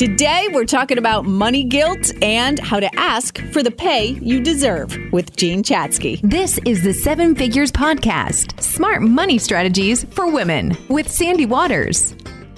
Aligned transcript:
Today, 0.00 0.48
we're 0.54 0.64
talking 0.64 0.96
about 0.96 1.26
money 1.26 1.62
guilt 1.62 2.10
and 2.22 2.58
how 2.58 2.80
to 2.80 2.88
ask 2.98 3.38
for 3.52 3.62
the 3.62 3.70
pay 3.70 4.12
you 4.12 4.40
deserve 4.40 4.96
with 5.12 5.36
Jean 5.36 5.62
Chatzky. 5.62 6.22
This 6.22 6.58
is 6.64 6.82
the 6.82 6.94
Seven 6.94 7.34
Figures 7.34 7.70
Podcast 7.70 8.58
Smart 8.62 9.02
Money 9.02 9.36
Strategies 9.36 10.04
for 10.04 10.26
Women 10.26 10.74
with 10.88 11.06
Sandy 11.06 11.44
Waters. 11.44 12.14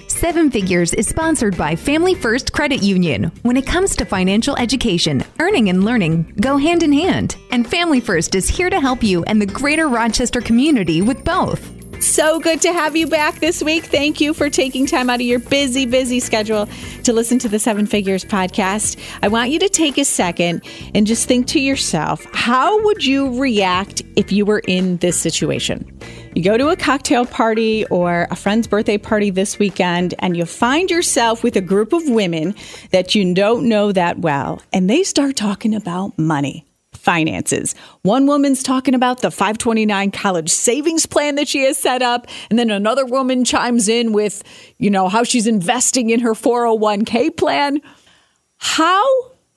Seven 0.07 0.51
Figures 0.51 0.93
is 0.93 1.05
sponsored 1.05 1.57
by 1.57 1.75
Family 1.75 2.15
First 2.15 2.53
Credit 2.53 2.81
Union. 2.81 3.25
When 3.41 3.57
it 3.57 3.67
comes 3.67 3.97
to 3.97 4.05
financial 4.05 4.55
education, 4.55 5.21
earning 5.41 5.67
and 5.67 5.83
learning 5.83 6.35
go 6.39 6.55
hand 6.55 6.81
in 6.81 6.93
hand, 6.93 7.35
and 7.51 7.69
Family 7.69 7.99
First 7.99 8.35
is 8.35 8.47
here 8.47 8.69
to 8.69 8.79
help 8.79 9.03
you 9.03 9.21
and 9.25 9.41
the 9.41 9.45
greater 9.45 9.89
Rochester 9.89 10.39
community 10.39 11.01
with 11.01 11.25
both. 11.25 11.82
So 12.03 12.37
good 12.37 12.61
to 12.63 12.73
have 12.73 12.97
you 12.97 13.07
back 13.07 13.39
this 13.39 13.63
week. 13.63 13.85
Thank 13.85 14.19
you 14.19 14.33
for 14.33 14.49
taking 14.49 14.85
time 14.85 15.09
out 15.09 15.15
of 15.15 15.21
your 15.21 15.39
busy, 15.39 15.85
busy 15.85 16.19
schedule 16.19 16.67
to 17.03 17.13
listen 17.13 17.39
to 17.39 17.49
the 17.49 17.59
Seven 17.59 17.85
Figures 17.85 18.25
podcast. 18.25 18.99
I 19.23 19.29
want 19.29 19.51
you 19.51 19.59
to 19.59 19.69
take 19.69 19.97
a 19.97 20.03
second 20.03 20.63
and 20.93 21.07
just 21.07 21.29
think 21.29 21.47
to 21.47 21.61
yourself 21.61 22.27
how 22.33 22.83
would 22.83 23.05
you 23.05 23.39
react 23.41 24.03
if 24.17 24.33
you 24.33 24.45
were 24.45 24.59
in 24.67 24.97
this 24.97 25.17
situation? 25.17 25.89
You 26.35 26.43
go 26.43 26.57
to 26.57 26.67
a 26.67 26.75
cocktail 26.75 27.25
party 27.25 27.85
or 27.85 28.27
a 28.29 28.35
friend's 28.35 28.67
birthday 28.67 28.97
party 28.97 29.29
this 29.29 29.57
weekend, 29.57 30.13
and 30.19 30.35
you 30.35 30.45
find 30.45 30.91
yourself 30.91 31.41
with 31.41 31.55
a 31.55 31.61
group 31.61 31.93
of 31.93 32.07
women 32.09 32.53
that 32.91 33.15
you 33.15 33.33
don't 33.33 33.69
know 33.69 33.93
that 33.93 34.19
well, 34.19 34.61
and 34.73 34.89
they 34.89 35.03
start 35.03 35.37
talking 35.37 35.73
about 35.73 36.19
money 36.19 36.65
finances. 37.03 37.75
One 38.03 38.27
woman's 38.27 38.63
talking 38.63 38.95
about 38.95 39.21
the 39.21 39.29
529 39.29 40.11
college 40.11 40.49
savings 40.49 41.05
plan 41.05 41.35
that 41.35 41.49
she 41.49 41.63
has 41.65 41.77
set 41.77 42.01
up, 42.01 42.27
and 42.49 42.57
then 42.57 42.69
another 42.69 43.05
woman 43.05 43.43
chimes 43.43 43.89
in 43.89 44.13
with, 44.13 44.41
you 44.77 44.89
know, 44.89 45.09
how 45.09 45.25
she's 45.25 45.45
investing 45.45 46.11
in 46.11 46.21
her 46.21 46.33
401k 46.33 47.35
plan. 47.35 47.81
How 48.55 49.05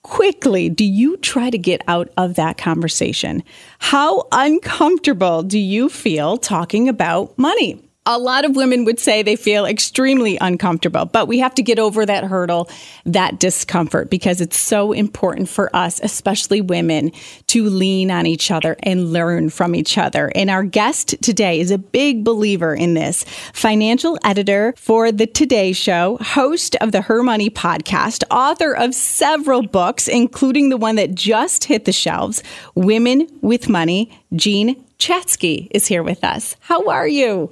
quickly 0.03 0.69
do 0.69 0.85
you 0.85 1.17
try 1.19 1.51
to 1.51 1.59
get 1.59 1.83
out 1.87 2.09
of 2.16 2.35
that 2.35 2.59
conversation? 2.59 3.45
How 3.79 4.27
uncomfortable 4.33 5.45
do 5.45 5.59
you 5.59 5.88
feel 5.88 6.37
talking 6.37 6.88
about 6.88 7.38
money? 7.38 7.85
A 8.07 8.18
lot 8.18 8.45
of 8.45 8.54
women 8.54 8.85
would 8.85 9.01
say 9.01 9.23
they 9.23 9.37
feel 9.37 9.66
extremely 9.66 10.38
uncomfortable, 10.40 11.04
but 11.07 11.26
we 11.26 11.40
have 11.40 11.54
to 11.57 11.62
get 11.62 11.79
over 11.79 12.07
that 12.07 12.24
hurdle, 12.24 12.71
that 13.04 13.40
discomfort, 13.40 14.09
because 14.10 14.40
it's 14.40 14.59
so 14.59 14.93
important 14.93 15.48
for 15.48 15.74
us, 15.74 16.01
especially 16.02 16.60
women, 16.60 17.10
to 17.48 17.68
lean 17.68 18.10
on 18.10 18.24
each 18.26 18.51
other 18.51 18.76
and 18.85 19.13
learn 19.13 19.51
from 19.51 19.74
each 19.74 19.98
other. 19.98 20.30
And 20.35 20.51
our 20.51 20.63
guest 20.63 21.21
today 21.21 21.59
is 21.59 21.71
a 21.71 21.79
big 21.79 22.24
believer 22.24 22.74
in 22.74 22.95
this 22.95 23.24
financial 23.52 24.18
editor 24.24 24.73
for 24.76 25.10
The 25.10 25.26
Today 25.26 25.73
Show, 25.73 26.18
host 26.20 26.76
of 26.76 26.93
the 26.93 27.02
Her 27.02 27.23
Money 27.23 27.51
podcast, 27.51 28.23
author 28.30 28.73
of 28.73 28.95
several 28.95 29.63
books, 29.63 30.07
including 30.07 30.68
the 30.68 30.76
one 30.76 30.95
that 30.96 31.15
just 31.15 31.65
hit 31.65 31.85
the 31.85 31.93
shelves, 31.93 32.43
Women 32.76 33.26
with 33.41 33.68
Money. 33.68 34.16
Jean 34.35 34.85
Chatzky 34.98 35.68
is 35.73 35.87
here 35.87 36.02
with 36.02 36.23
us. 36.24 36.57
How 36.60 36.88
are 36.88 37.09
you? 37.09 37.51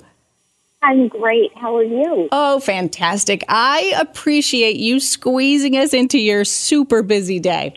I'm 0.85 1.09
great. 1.09 1.57
How 1.57 1.77
are 1.77 1.83
you? 1.83 2.29
Oh, 2.31 2.61
fantastic. 2.61 3.43
I 3.49 3.95
appreciate 3.99 4.77
you 4.77 5.01
squeezing 5.01 5.79
us 5.79 5.95
into 5.95 6.19
your 6.19 6.45
super 6.45 7.03
busy 7.03 7.41
day. 7.41 7.75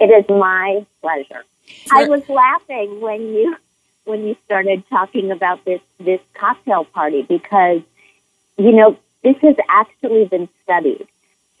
It 0.00 0.06
is 0.06 0.28
my 0.28 0.84
pleasure. 1.00 1.44
For- 1.86 1.98
I 1.98 2.04
was 2.06 2.28
laughing 2.28 3.00
when 3.00 3.20
you 3.32 3.56
when 4.06 4.26
you 4.26 4.36
started 4.44 4.82
talking 4.90 5.30
about 5.30 5.64
this 5.64 5.80
this 6.00 6.20
cocktail 6.34 6.84
party 6.84 7.22
because 7.22 7.82
you 8.58 8.72
know 8.72 8.98
this 9.22 9.36
has 9.42 9.54
actually 9.68 10.24
been 10.24 10.48
studied. 10.64 11.06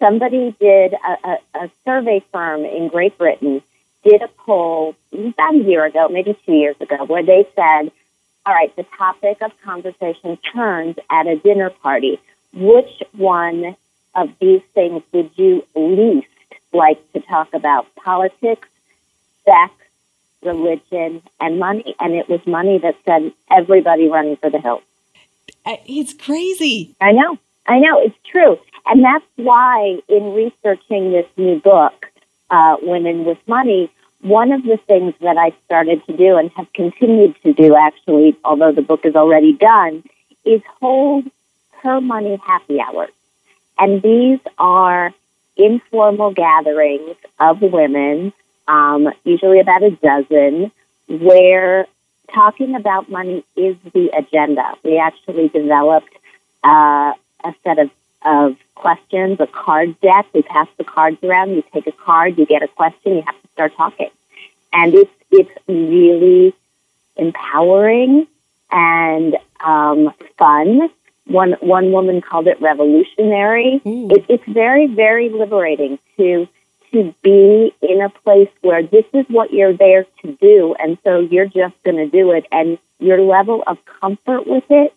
Somebody 0.00 0.56
did 0.58 0.94
a, 0.94 1.28
a, 1.28 1.64
a 1.66 1.70
survey 1.84 2.24
firm 2.32 2.64
in 2.64 2.88
Great 2.88 3.16
Britain 3.16 3.62
did 4.02 4.22
a 4.22 4.28
poll 4.28 4.96
about 5.12 5.54
a 5.54 5.58
year 5.58 5.84
ago, 5.84 6.08
maybe 6.08 6.36
two 6.44 6.54
years 6.54 6.76
ago, 6.80 7.04
where 7.04 7.22
they 7.22 7.46
said 7.54 7.92
all 8.46 8.54
right, 8.54 8.74
the 8.76 8.84
topic 8.96 9.42
of 9.42 9.52
conversation 9.62 10.38
turns 10.54 10.96
at 11.10 11.26
a 11.26 11.36
dinner 11.36 11.70
party. 11.70 12.20
Which 12.52 13.02
one 13.12 13.76
of 14.14 14.30
these 14.40 14.62
things 14.74 15.02
would 15.12 15.30
you 15.36 15.64
least 15.74 16.26
like 16.72 17.00
to 17.12 17.20
talk 17.20 17.52
about? 17.54 17.86
Politics, 17.96 18.68
sex, 19.44 19.72
religion, 20.42 21.22
and 21.40 21.58
money. 21.58 21.94
And 22.00 22.14
it 22.14 22.28
was 22.28 22.44
money 22.46 22.78
that 22.78 22.96
sent 23.04 23.34
everybody 23.50 24.08
running 24.08 24.36
for 24.36 24.50
the 24.50 24.58
hills. 24.58 24.82
Uh, 25.66 25.76
it's 25.86 26.14
crazy. 26.14 26.96
I 27.00 27.12
know. 27.12 27.38
I 27.66 27.78
know. 27.78 28.00
It's 28.00 28.16
true. 28.30 28.58
And 28.86 29.04
that's 29.04 29.24
why 29.36 29.98
in 30.08 30.32
researching 30.32 31.12
this 31.12 31.26
new 31.36 31.60
book, 31.60 32.06
uh, 32.50 32.76
Women 32.82 33.24
with 33.24 33.38
Money, 33.46 33.92
one 34.22 34.52
of 34.52 34.62
the 34.62 34.78
things 34.86 35.14
that 35.20 35.36
I 35.38 35.52
started 35.64 36.04
to 36.06 36.16
do 36.16 36.36
and 36.36 36.50
have 36.56 36.72
continued 36.72 37.36
to 37.42 37.52
do 37.52 37.74
actually, 37.74 38.36
although 38.44 38.72
the 38.72 38.82
book 38.82 39.00
is 39.04 39.16
already 39.16 39.54
done, 39.54 40.04
is 40.44 40.60
hold 40.80 41.24
her 41.82 42.00
money 42.00 42.38
happy 42.44 42.80
hours. 42.80 43.10
And 43.78 44.02
these 44.02 44.40
are 44.58 45.12
informal 45.56 46.32
gatherings 46.32 47.16
of 47.38 47.62
women, 47.62 48.32
um, 48.68 49.08
usually 49.24 49.60
about 49.60 49.82
a 49.82 49.90
dozen, 49.90 50.70
where 51.08 51.86
talking 52.32 52.74
about 52.74 53.10
money 53.10 53.44
is 53.56 53.76
the 53.92 54.10
agenda. 54.16 54.74
We 54.84 54.98
actually 54.98 55.48
developed 55.48 56.14
uh, 56.62 57.12
a 57.42 57.54
set 57.64 57.78
of, 57.78 57.90
of 58.24 58.56
questions, 58.74 59.40
a 59.40 59.46
card 59.46 59.98
deck. 60.00 60.26
We 60.34 60.42
pass 60.42 60.68
the 60.76 60.84
cards 60.84 61.18
around. 61.22 61.50
You 61.50 61.64
take 61.72 61.86
a 61.86 61.92
card, 61.92 62.38
you 62.38 62.46
get 62.46 62.62
a 62.62 62.68
question, 62.68 63.16
you 63.16 63.22
have 63.22 63.40
to 63.40 63.48
start 63.60 63.76
talking. 63.76 64.10
And 64.72 64.94
it's, 64.94 65.10
it's 65.30 65.50
really 65.68 66.54
empowering 67.16 68.26
and 68.70 69.36
um, 69.60 70.14
fun. 70.38 70.88
One, 71.26 71.52
one 71.60 71.92
woman 71.92 72.22
called 72.22 72.46
it 72.46 72.60
revolutionary. 72.60 73.80
Mm. 73.84 74.12
It, 74.12 74.24
it's 74.28 74.44
very, 74.48 74.86
very 74.86 75.28
liberating 75.28 75.98
to 76.16 76.48
to 76.92 77.14
be 77.22 77.72
in 77.82 78.00
a 78.00 78.08
place 78.08 78.48
where 78.62 78.82
this 78.82 79.04
is 79.12 79.24
what 79.28 79.52
you're 79.52 79.72
there 79.72 80.06
to 80.22 80.32
do, 80.40 80.74
and 80.76 80.98
so 81.04 81.20
you're 81.20 81.46
just 81.46 81.80
going 81.84 81.98
to 81.98 82.08
do 82.08 82.32
it, 82.32 82.44
and 82.50 82.78
your 82.98 83.20
level 83.20 83.62
of 83.68 83.78
comfort 84.00 84.44
with 84.44 84.64
it 84.70 84.92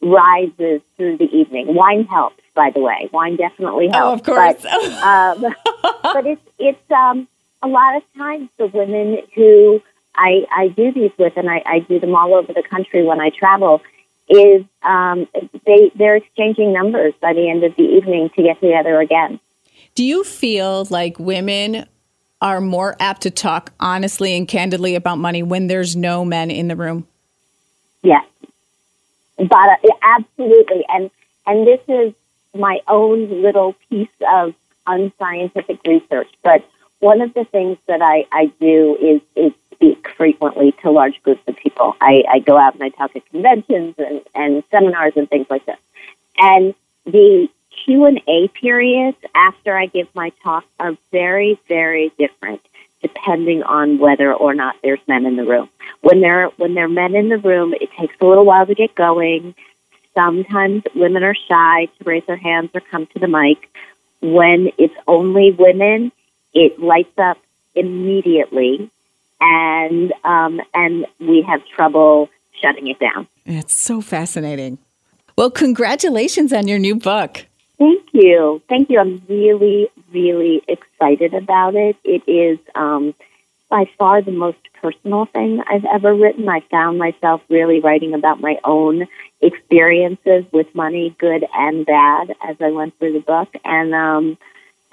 rises 0.00 0.80
through 0.96 1.16
the 1.18 1.30
evening. 1.30 1.76
Wine 1.76 2.06
helps, 2.06 2.42
by 2.56 2.70
the 2.70 2.80
way. 2.80 3.08
Wine 3.12 3.36
definitely 3.36 3.86
helps. 3.86 4.04
Oh, 4.04 4.14
of 4.14 4.22
course. 4.24 4.62
But, 4.64 4.82
um, 4.94 5.54
but 6.02 6.26
it's 6.26 6.42
it's 6.58 6.90
um, 6.90 7.28
a 7.62 7.68
lot 7.68 7.96
of 7.96 8.02
times 8.16 8.48
the 8.58 8.66
women 8.66 9.18
who 9.34 9.80
I, 10.14 10.46
I 10.54 10.68
do 10.68 10.92
these 10.92 11.12
with, 11.18 11.36
and 11.36 11.48
I, 11.48 11.62
I 11.64 11.78
do 11.80 12.00
them 12.00 12.14
all 12.14 12.34
over 12.34 12.52
the 12.52 12.62
country 12.62 13.04
when 13.04 13.20
I 13.20 13.30
travel, 13.30 13.80
is 14.28 14.64
um, 14.82 15.26
they 15.64 15.90
they're 15.94 16.16
exchanging 16.16 16.72
numbers 16.72 17.14
by 17.20 17.32
the 17.32 17.48
end 17.48 17.64
of 17.64 17.74
the 17.76 17.82
evening 17.82 18.30
to 18.36 18.42
get 18.42 18.60
together 18.60 19.00
again. 19.00 19.40
Do 19.94 20.04
you 20.04 20.22
feel 20.22 20.86
like 20.90 21.18
women 21.18 21.86
are 22.40 22.60
more 22.60 22.94
apt 23.00 23.22
to 23.22 23.30
talk 23.30 23.72
honestly 23.80 24.36
and 24.36 24.46
candidly 24.46 24.94
about 24.94 25.18
money 25.18 25.42
when 25.42 25.66
there's 25.66 25.96
no 25.96 26.24
men 26.24 26.50
in 26.50 26.68
the 26.68 26.76
room? 26.76 27.06
Yes, 28.02 28.24
but 29.38 29.52
uh, 29.52 29.88
absolutely, 30.02 30.84
and 30.88 31.10
and 31.46 31.66
this 31.66 31.80
is 31.88 32.12
my 32.54 32.80
own 32.86 33.42
little 33.42 33.74
piece 33.88 34.08
of 34.30 34.54
unscientific 34.86 35.78
research, 35.86 36.28
but 36.42 36.64
one 37.00 37.20
of 37.20 37.34
the 37.34 37.44
things 37.44 37.78
that 37.86 38.02
I, 38.02 38.26
I 38.32 38.46
do 38.60 38.96
is, 39.00 39.20
is 39.36 39.52
speak 39.72 40.08
frequently 40.16 40.72
to 40.82 40.90
large 40.90 41.22
groups 41.22 41.42
of 41.46 41.56
people. 41.56 41.96
I, 42.00 42.24
I 42.30 42.38
go 42.40 42.58
out 42.58 42.74
and 42.74 42.82
I 42.82 42.88
talk 42.88 43.14
at 43.14 43.28
conventions 43.30 43.94
and, 43.98 44.22
and 44.34 44.64
seminars 44.70 45.12
and 45.16 45.28
things 45.28 45.46
like 45.48 45.64
this. 45.66 45.78
And 46.38 46.74
the 47.04 47.48
Q&A 47.84 48.48
periods 48.48 49.18
after 49.34 49.76
I 49.76 49.86
give 49.86 50.08
my 50.14 50.30
talk 50.42 50.64
are 50.78 50.96
very, 51.12 51.58
very 51.68 52.12
different 52.18 52.60
depending 53.00 53.62
on 53.62 53.98
whether 53.98 54.34
or 54.34 54.54
not 54.54 54.74
there's 54.82 54.98
men 55.06 55.24
in 55.24 55.36
the 55.36 55.44
room. 55.44 55.68
When 56.00 56.20
there 56.20 56.48
when 56.56 56.74
there 56.74 56.86
are 56.86 56.88
men 56.88 57.14
in 57.14 57.28
the 57.28 57.38
room, 57.38 57.74
it 57.74 57.90
takes 57.92 58.14
a 58.20 58.26
little 58.26 58.44
while 58.44 58.66
to 58.66 58.74
get 58.74 58.94
going. 58.94 59.54
Sometimes 60.14 60.82
women 60.94 61.22
are 61.22 61.34
shy 61.34 61.86
to 61.86 62.04
raise 62.04 62.24
their 62.26 62.36
hands 62.36 62.70
or 62.74 62.80
come 62.80 63.06
to 63.06 63.18
the 63.20 63.28
mic. 63.28 63.70
When 64.20 64.72
it's 64.78 64.94
only 65.06 65.52
women, 65.52 66.10
it 66.58 66.80
lights 66.80 67.16
up 67.18 67.38
immediately, 67.74 68.90
and 69.40 70.12
um, 70.24 70.60
and 70.74 71.06
we 71.20 71.42
have 71.42 71.64
trouble 71.66 72.28
shutting 72.60 72.88
it 72.88 72.98
down. 72.98 73.28
It's 73.46 73.74
so 73.74 74.00
fascinating. 74.00 74.78
Well, 75.36 75.50
congratulations 75.50 76.52
on 76.52 76.66
your 76.66 76.80
new 76.80 76.96
book. 76.96 77.46
Thank 77.78 78.08
you. 78.12 78.60
Thank 78.68 78.90
you. 78.90 78.98
I'm 78.98 79.22
really, 79.28 79.88
really 80.12 80.62
excited 80.66 81.32
about 81.32 81.76
it. 81.76 81.94
It 82.02 82.22
is, 82.26 82.58
um, 82.74 83.14
by 83.70 83.88
far 83.96 84.20
the 84.20 84.32
most 84.32 84.58
personal 84.82 85.26
thing 85.26 85.62
I've 85.70 85.84
ever 85.84 86.12
written. 86.12 86.48
I 86.48 86.60
found 86.72 86.98
myself 86.98 87.40
really 87.48 87.78
writing 87.78 88.14
about 88.14 88.40
my 88.40 88.58
own 88.64 89.06
experiences 89.40 90.44
with 90.52 90.74
money, 90.74 91.14
good 91.18 91.44
and 91.54 91.86
bad, 91.86 92.34
as 92.42 92.56
I 92.60 92.72
went 92.72 92.98
through 92.98 93.12
the 93.12 93.20
book, 93.20 93.48
and 93.64 93.94
um, 93.94 94.38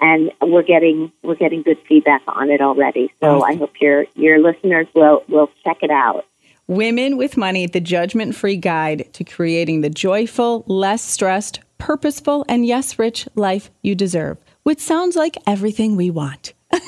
and 0.00 0.30
we're 0.42 0.62
getting 0.62 1.12
we're 1.22 1.36
getting 1.36 1.62
good 1.62 1.78
feedback 1.88 2.22
on 2.26 2.50
it 2.50 2.60
already. 2.60 3.12
So 3.20 3.42
I 3.42 3.54
hope 3.54 3.72
your 3.80 4.06
your 4.14 4.38
listeners 4.38 4.86
will 4.94 5.24
will 5.28 5.50
check 5.64 5.78
it 5.82 5.90
out. 5.90 6.24
Women 6.68 7.16
with 7.16 7.36
Money, 7.36 7.66
the 7.66 7.80
judgment 7.80 8.34
free 8.34 8.56
guide 8.56 9.12
to 9.12 9.22
creating 9.22 9.82
the 9.82 9.90
joyful, 9.90 10.64
less 10.66 11.02
stressed, 11.02 11.60
purposeful, 11.78 12.44
and 12.48 12.66
yes, 12.66 12.98
rich 12.98 13.28
life 13.36 13.70
you 13.82 13.94
deserve, 13.94 14.38
which 14.64 14.80
sounds 14.80 15.14
like 15.14 15.36
everything 15.46 15.94
we 15.94 16.10
want. 16.10 16.54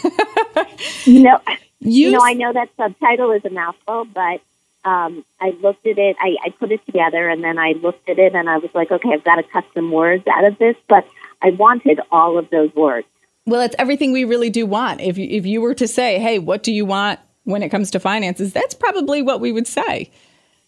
you 1.05 1.23
know, 1.23 1.41
you, 1.79 2.09
you 2.09 2.11
know, 2.11 2.25
I 2.25 2.33
know 2.33 2.53
that 2.53 2.71
subtitle 2.77 3.31
is 3.31 3.45
a 3.45 3.51
mouthful, 3.51 4.05
but 4.07 4.41
um, 4.85 5.25
I 5.41 5.51
looked 5.63 5.87
at 5.87 5.97
it, 5.97 6.17
I, 6.21 6.37
I 6.45 6.51
put 6.51 6.73
it 6.73 6.85
together, 6.85 7.29
and 7.29 7.45
then 7.45 7.57
I 7.57 7.73
looked 7.73 8.09
at 8.09 8.19
it 8.19 8.35
and 8.35 8.51
I 8.51 8.59
was 8.59 8.71
like, 8.75 8.91
okay, 8.91 9.11
I've 9.13 9.25
got 9.25 9.37
to 9.37 9.45
cut 9.45 9.65
some 9.75 9.93
words 9.93 10.27
out 10.27 10.45
of 10.45 10.59
this, 10.59 10.77
but 10.89 11.07
I 11.43 11.51
wanted 11.51 12.01
all 12.11 12.39
of 12.39 12.51
those 12.51 12.75
words. 12.75 13.07
Well, 13.47 13.63
it's 13.63 13.77
everything 13.79 14.13
we 14.13 14.25
really 14.25 14.51
do 14.51 14.67
want. 14.67 15.01
If 15.01 15.17
you, 15.17 15.27
if 15.31 15.47
you 15.47 15.61
were 15.61 15.75
to 15.75 15.89
say, 15.89 16.19
hey, 16.19 16.39
what 16.39 16.63
do 16.63 16.73
you 16.73 16.85
want 16.85 17.21
when 17.49 17.63
it 17.63 17.71
comes 17.71 17.91
to 17.91 17.99
finances, 17.99 18.53
that's 18.53 18.75
probably 18.75 19.23
what 19.23 19.41
we 19.41 19.53
would 19.53 19.67
say. 19.67 20.11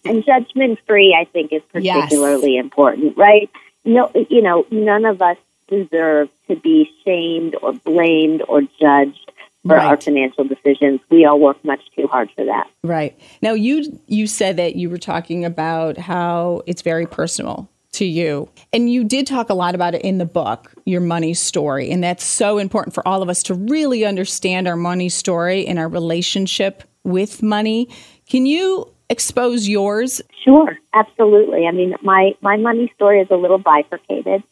And 0.06 0.24
judgment 0.24 0.78
free, 0.86 1.14
I 1.14 1.26
think, 1.26 1.52
is 1.52 1.60
particularly 1.70 2.54
yes. 2.54 2.64
important, 2.64 3.18
right? 3.18 3.50
No, 3.84 4.10
you 4.30 4.40
know, 4.40 4.66
none 4.70 5.04
of 5.04 5.20
us 5.20 5.36
deserve 5.68 6.30
to 6.48 6.56
be 6.56 6.90
shamed 7.04 7.54
or 7.60 7.74
blamed 7.74 8.42
or 8.48 8.62
judged 8.80 9.30
for 9.62 9.76
right. 9.76 9.88
our 9.88 10.00
financial 10.00 10.44
decisions. 10.44 11.00
We 11.10 11.26
all 11.26 11.38
work 11.38 11.62
much 11.66 11.82
too 11.94 12.06
hard 12.06 12.30
for 12.34 12.46
that. 12.46 12.66
Right. 12.82 13.18
Now 13.42 13.52
you 13.52 14.00
you 14.06 14.26
said 14.26 14.56
that 14.56 14.76
you 14.76 14.88
were 14.88 14.98
talking 14.98 15.44
about 15.44 15.98
how 15.98 16.62
it's 16.66 16.80
very 16.80 17.06
personal 17.06 17.68
to 17.92 18.04
you. 18.04 18.48
And 18.72 18.92
you 18.92 19.04
did 19.04 19.26
talk 19.26 19.50
a 19.50 19.54
lot 19.54 19.74
about 19.74 19.94
it 19.94 20.02
in 20.02 20.18
the 20.18 20.24
book, 20.24 20.72
your 20.84 21.00
money 21.00 21.34
story. 21.34 21.90
And 21.90 22.02
that's 22.02 22.24
so 22.24 22.58
important 22.58 22.94
for 22.94 23.06
all 23.06 23.22
of 23.22 23.28
us 23.28 23.42
to 23.44 23.54
really 23.54 24.04
understand 24.04 24.68
our 24.68 24.76
money 24.76 25.08
story 25.08 25.66
and 25.66 25.78
our 25.78 25.88
relationship 25.88 26.84
with 27.04 27.42
money. 27.42 27.88
Can 28.28 28.46
you 28.46 28.92
expose 29.08 29.68
yours? 29.68 30.22
Sure, 30.44 30.78
absolutely. 30.94 31.66
I 31.66 31.72
mean, 31.72 31.96
my, 32.02 32.34
my 32.40 32.56
money 32.56 32.92
story 32.94 33.20
is 33.20 33.28
a 33.30 33.36
little 33.36 33.58
bifurcated. 33.58 34.42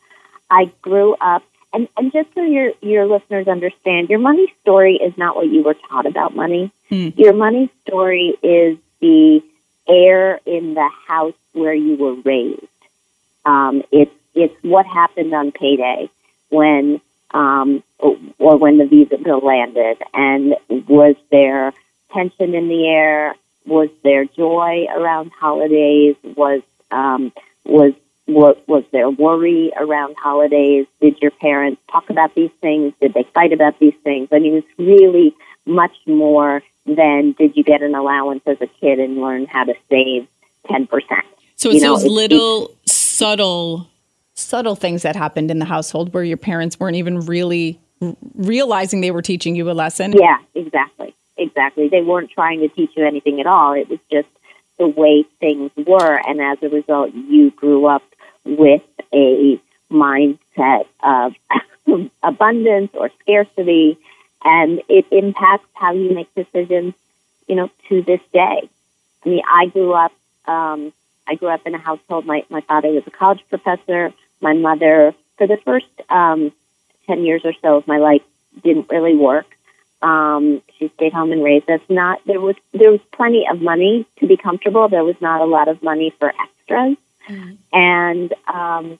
I 0.51 0.73
grew 0.83 1.15
up, 1.21 1.43
and, 1.73 1.89
and 1.97 2.13
just 2.13 2.35
so 2.35 2.43
your, 2.43 2.73
your 2.81 3.07
listeners 3.07 3.47
understand, 3.47 4.09
your 4.09 4.19
money 4.19 4.53
story 4.63 4.97
is 4.97 5.17
not 5.17 5.37
what 5.37 5.49
you 5.49 5.63
were 5.63 5.77
taught 5.89 6.07
about 6.07 6.35
money. 6.35 6.73
Hmm. 6.89 7.11
Your 7.17 7.35
money 7.35 7.71
story 7.83 8.37
is 8.43 8.79
the 9.01 9.43
air 9.87 10.41
in 10.45 10.75
the 10.75 10.89
house 11.07 11.35
where 11.53 11.75
you 11.75 11.97
were 11.97 12.15
raised. 12.15 12.67
Um, 13.49 13.83
it's 13.91 14.15
it's 14.35 14.55
what 14.63 14.85
happened 14.87 15.33
on 15.33 15.53
payday 15.53 16.11
when 16.51 17.01
um, 17.33 17.83
or 17.99 18.59
when 18.59 18.77
the 18.77 18.85
visa 18.85 19.17
bill 19.17 19.41
landed, 19.41 19.97
and 20.13 20.55
was 20.69 21.17
there 21.31 21.73
tension 22.13 22.55
in 22.55 22.69
the 22.69 22.87
air? 22.87 23.35
Was 23.67 23.89
there 24.05 24.27
joy 24.27 24.87
around 24.95 25.33
holidays? 25.33 26.17
Was 26.37 26.61
um, 26.91 27.33
was 27.65 27.95
what 28.27 28.69
was 28.69 28.85
there 28.93 29.09
worry 29.09 29.73
around 29.81 30.17
holidays? 30.19 30.87
Did 31.01 31.21
your 31.23 31.31
parents 31.31 31.81
talk 31.91 32.11
about 32.11 32.35
these 32.35 32.53
things? 32.61 32.93
Did 33.01 33.15
they 33.15 33.25
fight 33.35 33.55
about 33.55 33.79
these 33.79 33.97
things? 34.05 34.29
I 34.31 34.41
mean, 34.41 34.57
it's 34.57 34.79
really 34.79 35.35
much 35.65 35.97
more 36.07 36.63
than 36.85 37.33
did 37.33 37.57
you 37.57 37.65
get 37.65 37.83
an 37.83 37.95
allowance 37.95 38.43
as 38.47 38.59
a 38.61 38.67
kid 38.67 38.99
and 38.99 39.17
learn 39.17 39.47
how 39.47 39.65
to 39.65 39.75
save 39.89 40.29
ten 40.67 40.87
percent. 40.87 41.25
So 41.57 41.71
it's 41.71 41.77
you 41.77 41.81
know, 41.83 41.95
those 41.95 42.05
it's, 42.05 42.13
little 42.13 42.71
subtle 43.19 43.89
subtle 44.35 44.77
things 44.77 45.03
that 45.03 45.17
happened 45.17 45.51
in 45.51 45.59
the 45.59 45.65
household 45.65 46.15
where 46.15 46.23
your 46.23 46.37
parents 46.37 46.79
weren't 46.79 46.97
even 46.97 47.19
really 47.21 47.81
realizing 48.37 49.01
they 49.01 49.11
were 49.11 49.23
teaching 49.23 49.57
you 49.57 49.69
a 49.69 49.73
lesson. 49.73 50.13
Yeah, 50.13 50.39
exactly. 50.55 51.13
Exactly. 51.37 51.89
They 51.89 52.03
weren't 52.03 52.31
trying 52.31 52.61
to 52.61 52.69
teach 52.69 52.91
you 52.97 53.05
anything 53.05 53.41
at 53.41 53.47
all. 53.47 53.73
It 53.73 53.89
was 53.89 53.99
just 54.13 54.29
the 54.79 54.87
way 54.87 55.25
things 55.41 55.73
were 55.77 56.21
and 56.29 56.41
as 56.41 56.59
a 56.63 56.69
result 56.69 57.13
you 57.13 57.51
grew 57.51 57.87
up 57.87 58.05
with 58.45 58.83
a 59.13 59.61
mindset 59.91 60.87
of 61.03 61.35
abundance 62.23 62.91
or 62.95 63.11
scarcity 63.21 63.99
and 64.45 64.81
it 64.89 65.07
impacts 65.11 65.67
how 65.75 65.93
you 65.93 66.15
make 66.15 66.33
decisions, 66.37 66.95
you 67.49 67.57
know, 67.57 67.69
to 67.89 68.03
this 68.03 68.21
day. 68.33 68.71
I 69.25 69.29
mean, 69.29 69.43
I 69.53 69.67
grew 69.67 69.93
up 69.93 70.13
um, 70.47 70.93
I 71.29 71.35
grew 71.35 71.49
up 71.49 71.67
in 71.67 71.75
a 71.75 71.79
household. 71.79 72.27
My 72.27 72.45
my 72.49 72.61
father 72.63 72.89
was 72.89 73.05
a 73.07 73.11
college 73.11 73.45
professor. 73.49 74.13
My 74.41 74.55
mother, 74.55 75.15
for 75.37 75.47
the 75.47 75.59
first 75.65 75.87
um, 76.09 76.53
ten 77.07 77.25
years 77.25 77.43
or 77.45 77.53
so 77.63 77.77
of 77.77 77.87
my 77.87 77.99
life, 77.99 78.23
didn't 78.63 78.89
really 78.89 79.15
work. 79.15 79.47
Um, 80.01 80.63
she 80.79 80.91
stayed 80.95 81.13
home 81.13 81.33
and 81.33 81.43
raised 81.43 81.69
us. 81.69 81.81
Not 81.89 82.21
there 82.25 82.41
was 82.41 82.57
there 82.73 82.91
was 82.91 83.01
plenty 83.13 83.47
of 83.51 83.61
money 83.61 84.07
to 84.21 84.27
be 84.27 84.37
comfortable. 84.37 84.89
There 84.89 85.05
was 85.05 85.17
not 85.21 85.41
a 85.41 85.45
lot 85.45 85.69
of 85.69 85.83
money 85.83 86.15
for 86.19 86.29
extras, 86.29 86.97
mm-hmm. 87.29 87.55
and 87.73 88.33
um, 88.47 88.99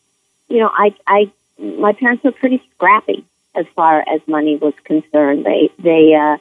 you 0.49 0.59
know, 0.59 0.71
I 0.73 0.95
I 1.07 1.31
my 1.59 1.93
parents 1.93 2.25
were 2.25 2.33
pretty 2.33 2.63
scrappy 2.75 3.25
as 3.55 3.67
far 3.75 4.01
as 4.01 4.21
money 4.27 4.57
was 4.57 4.75
concerned. 4.85 5.47
They 5.47 5.71
they 5.79 6.15
uh, 6.15 6.39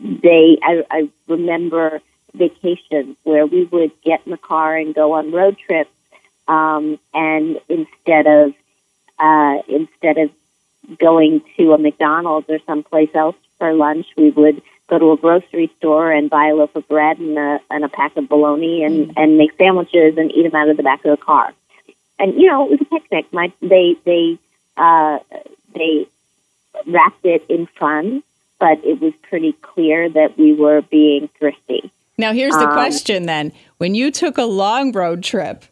they 0.00 0.58
I, 0.62 0.84
I 0.90 1.10
remember 1.28 2.00
vacations 2.36 3.16
where 3.24 3.46
we 3.46 3.64
would 3.64 3.92
get 4.02 4.22
in 4.24 4.32
the 4.32 4.38
car 4.38 4.76
and 4.76 4.94
go 4.94 5.12
on 5.12 5.32
road 5.32 5.56
trips. 5.58 5.90
Um, 6.48 6.98
and 7.12 7.58
instead 7.68 8.26
of 8.26 8.54
uh, 9.18 9.56
instead 9.68 10.18
of 10.18 10.30
going 10.98 11.42
to 11.56 11.72
a 11.72 11.78
McDonald's 11.78 12.48
or 12.48 12.58
someplace 12.66 13.10
else 13.14 13.36
for 13.58 13.72
lunch, 13.72 14.06
we 14.16 14.30
would 14.30 14.62
go 14.88 14.98
to 14.98 15.12
a 15.12 15.16
grocery 15.16 15.72
store 15.78 16.12
and 16.12 16.30
buy 16.30 16.48
a 16.48 16.54
loaf 16.54 16.74
of 16.76 16.86
bread 16.86 17.18
and 17.18 17.36
a, 17.36 17.60
and 17.70 17.84
a 17.84 17.88
pack 17.88 18.16
of 18.16 18.28
bologna 18.28 18.84
and, 18.84 19.08
mm. 19.08 19.12
and 19.16 19.36
make 19.36 19.50
sandwiches 19.58 20.16
and 20.16 20.30
eat 20.32 20.44
them 20.44 20.54
out 20.54 20.68
of 20.68 20.76
the 20.76 20.82
back 20.82 21.04
of 21.04 21.18
the 21.18 21.24
car. 21.24 21.52
And 22.18 22.34
you 22.34 22.48
know, 22.48 22.66
it 22.66 22.70
was 22.70 22.80
a 22.82 22.84
picnic. 22.84 23.32
My 23.32 23.52
they 23.60 23.96
they 24.04 24.38
uh, 24.76 25.18
they 25.74 26.06
wrapped 26.86 27.24
it 27.24 27.44
in 27.48 27.66
fun, 27.78 28.22
but 28.58 28.84
it 28.84 29.00
was 29.00 29.12
pretty 29.28 29.52
clear 29.52 30.08
that 30.08 30.38
we 30.38 30.54
were 30.54 30.82
being 30.82 31.28
thrifty. 31.38 31.90
Now, 32.18 32.32
here's 32.32 32.54
the 32.54 32.68
um, 32.68 32.72
question 32.72 33.26
then. 33.26 33.52
When 33.78 33.94
you 33.94 34.10
took 34.10 34.38
a 34.38 34.44
long 34.44 34.92
road 34.92 35.22
trip, 35.22 35.64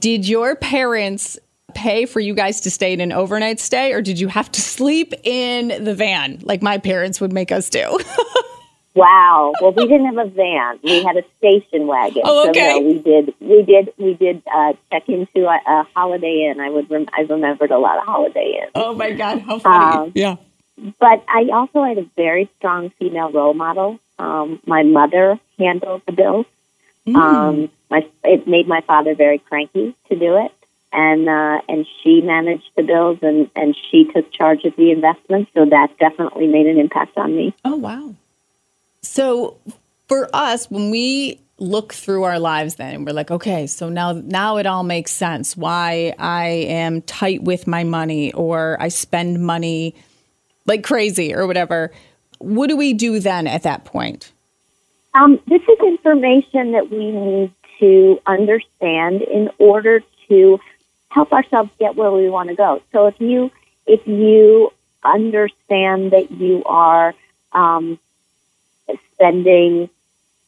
did 0.00 0.28
your 0.28 0.56
parents 0.56 1.38
pay 1.74 2.06
for 2.06 2.20
you 2.20 2.34
guys 2.34 2.60
to 2.62 2.70
stay 2.70 2.92
in 2.92 3.00
an 3.00 3.12
overnight 3.12 3.60
stay 3.60 3.92
or 3.92 4.02
did 4.02 4.20
you 4.20 4.28
have 4.28 4.50
to 4.52 4.60
sleep 4.60 5.14
in 5.24 5.84
the 5.84 5.94
van 5.94 6.38
like 6.42 6.62
my 6.62 6.78
parents 6.78 7.20
would 7.20 7.32
make 7.32 7.50
us 7.50 7.70
do? 7.70 7.98
wow. 8.94 9.52
Well, 9.60 9.72
we 9.72 9.86
didn't 9.86 10.06
have 10.06 10.26
a 10.26 10.30
van. 10.30 10.78
We 10.82 11.02
had 11.02 11.16
a 11.16 11.24
station 11.38 11.86
wagon. 11.86 12.22
Oh, 12.24 12.50
okay. 12.50 12.74
So, 12.74 12.80
no, 12.80 12.86
we 12.86 12.98
did 12.98 13.34
we 13.40 13.62
did 13.62 13.92
we 13.98 14.14
did 14.14 14.42
uh, 14.54 14.74
check 14.90 15.08
into 15.08 15.46
a, 15.46 15.58
a 15.66 15.86
Holiday 15.94 16.50
Inn. 16.50 16.60
I 16.60 16.70
would 16.70 16.90
rem- 16.90 17.08
I 17.16 17.22
remembered 17.22 17.70
a 17.70 17.78
lot 17.78 17.98
of 17.98 18.04
Holiday 18.04 18.60
Inns. 18.60 18.72
Oh 18.74 18.94
my 18.94 19.12
god, 19.12 19.40
how 19.40 19.58
funny. 19.58 19.96
Um, 19.96 20.12
yeah. 20.14 20.36
But 20.98 21.24
I 21.28 21.48
also 21.52 21.84
had 21.84 21.98
a 21.98 22.06
very 22.16 22.50
strong 22.58 22.90
female 22.98 23.30
role 23.30 23.54
model 23.54 23.98
um, 24.22 24.60
my 24.66 24.84
mother 24.84 25.38
handled 25.58 26.02
the 26.06 26.12
bills. 26.12 26.46
Mm. 27.06 27.16
Um, 27.16 27.70
my 27.90 28.06
it 28.22 28.46
made 28.46 28.68
my 28.68 28.80
father 28.82 29.14
very 29.16 29.38
cranky 29.38 29.96
to 30.08 30.16
do 30.16 30.36
it, 30.36 30.52
and 30.92 31.28
uh, 31.28 31.60
and 31.68 31.86
she 32.00 32.20
managed 32.20 32.70
the 32.76 32.84
bills 32.84 33.18
and 33.22 33.50
and 33.56 33.76
she 33.90 34.04
took 34.04 34.32
charge 34.32 34.64
of 34.64 34.76
the 34.76 34.92
investments. 34.92 35.50
So 35.54 35.64
that 35.64 35.98
definitely 35.98 36.46
made 36.46 36.66
an 36.66 36.78
impact 36.78 37.18
on 37.18 37.34
me. 37.34 37.52
Oh 37.64 37.74
wow! 37.74 38.14
So 39.02 39.56
for 40.06 40.28
us, 40.32 40.70
when 40.70 40.90
we 40.90 41.40
look 41.58 41.92
through 41.92 42.24
our 42.24 42.40
lives 42.40 42.74
then 42.74 43.04
we're 43.04 43.12
like 43.12 43.30
okay 43.30 43.68
so 43.68 43.88
now 43.88 44.10
now 44.12 44.56
it 44.56 44.66
all 44.66 44.82
makes 44.82 45.12
sense 45.12 45.56
why 45.56 46.12
i 46.18 46.46
am 46.46 47.00
tight 47.02 47.40
with 47.44 47.68
my 47.68 47.84
money 47.84 48.32
or 48.32 48.76
i 48.80 48.88
spend 48.88 49.38
money 49.38 49.94
like 50.66 50.82
crazy 50.82 51.32
or 51.32 51.46
whatever 51.46 51.92
what 52.42 52.68
do 52.68 52.76
we 52.76 52.92
do 52.92 53.18
then 53.18 53.46
at 53.46 53.62
that 53.62 53.84
point? 53.84 54.32
Um, 55.14 55.38
this 55.46 55.62
is 55.62 55.78
information 55.80 56.72
that 56.72 56.90
we 56.90 57.10
need 57.10 57.52
to 57.80 58.20
understand 58.26 59.22
in 59.22 59.50
order 59.58 60.02
to 60.28 60.60
help 61.08 61.32
ourselves 61.32 61.70
get 61.78 61.96
where 61.96 62.10
we 62.10 62.28
want 62.30 62.48
to 62.48 62.54
go. 62.54 62.82
So 62.92 63.06
if 63.06 63.20
you 63.20 63.50
if 63.86 64.06
you 64.06 64.72
understand 65.04 66.12
that 66.12 66.30
you 66.30 66.62
are 66.64 67.14
um, 67.52 67.98
spending 69.14 69.90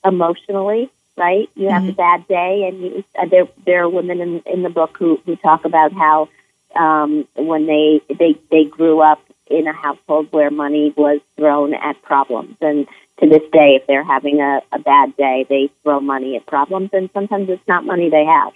emotionally, 0.05 0.91
right? 1.17 1.49
You 1.55 1.69
have 1.69 1.83
mm-hmm. 1.83 1.91
a 1.91 1.95
bad 1.95 2.29
day, 2.29 2.69
and 2.69 2.81
you, 2.81 3.05
uh, 3.19 3.27
there 3.27 3.49
there 3.67 3.83
are 3.85 3.89
women 3.89 4.21
in, 4.21 4.43
in 4.47 4.63
the 4.63 4.71
book 4.71 4.97
who, 4.99 5.21
who 5.27 5.37
talk 5.37 5.65
about 5.65 5.93
how 5.93 6.29
um, 6.77 7.27
when 7.35 7.67
they 7.67 8.01
they 8.09 8.37
they 8.51 8.65
grew 8.65 9.01
up 9.01 9.21
in 9.49 9.67
a 9.67 9.73
household 9.73 10.29
where 10.31 10.51
money 10.51 10.93
was 10.97 11.21
thrown 11.37 11.75
at 11.75 12.01
problems 12.03 12.57
and 12.61 12.87
to 13.21 13.29
this 13.29 13.43
day, 13.53 13.77
if 13.81 13.87
they're 13.87 14.05
having 14.05 14.41
a, 14.41 14.61
a 14.73 14.79
bad 14.79 15.17
day, 15.17 15.47
they 15.49 15.71
throw 15.83 16.01
money 16.01 16.37
at 16.37 16.47
problems, 16.47 16.91
and 16.93 17.09
sometimes 17.15 17.49
it's 17.49 17.67
not 17.69 17.85
money 17.85 18.11
they 18.11 18.25
have. 18.25 18.53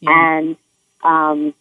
Yeah. 0.00 0.38
And 0.38 0.56
um, 1.02 1.54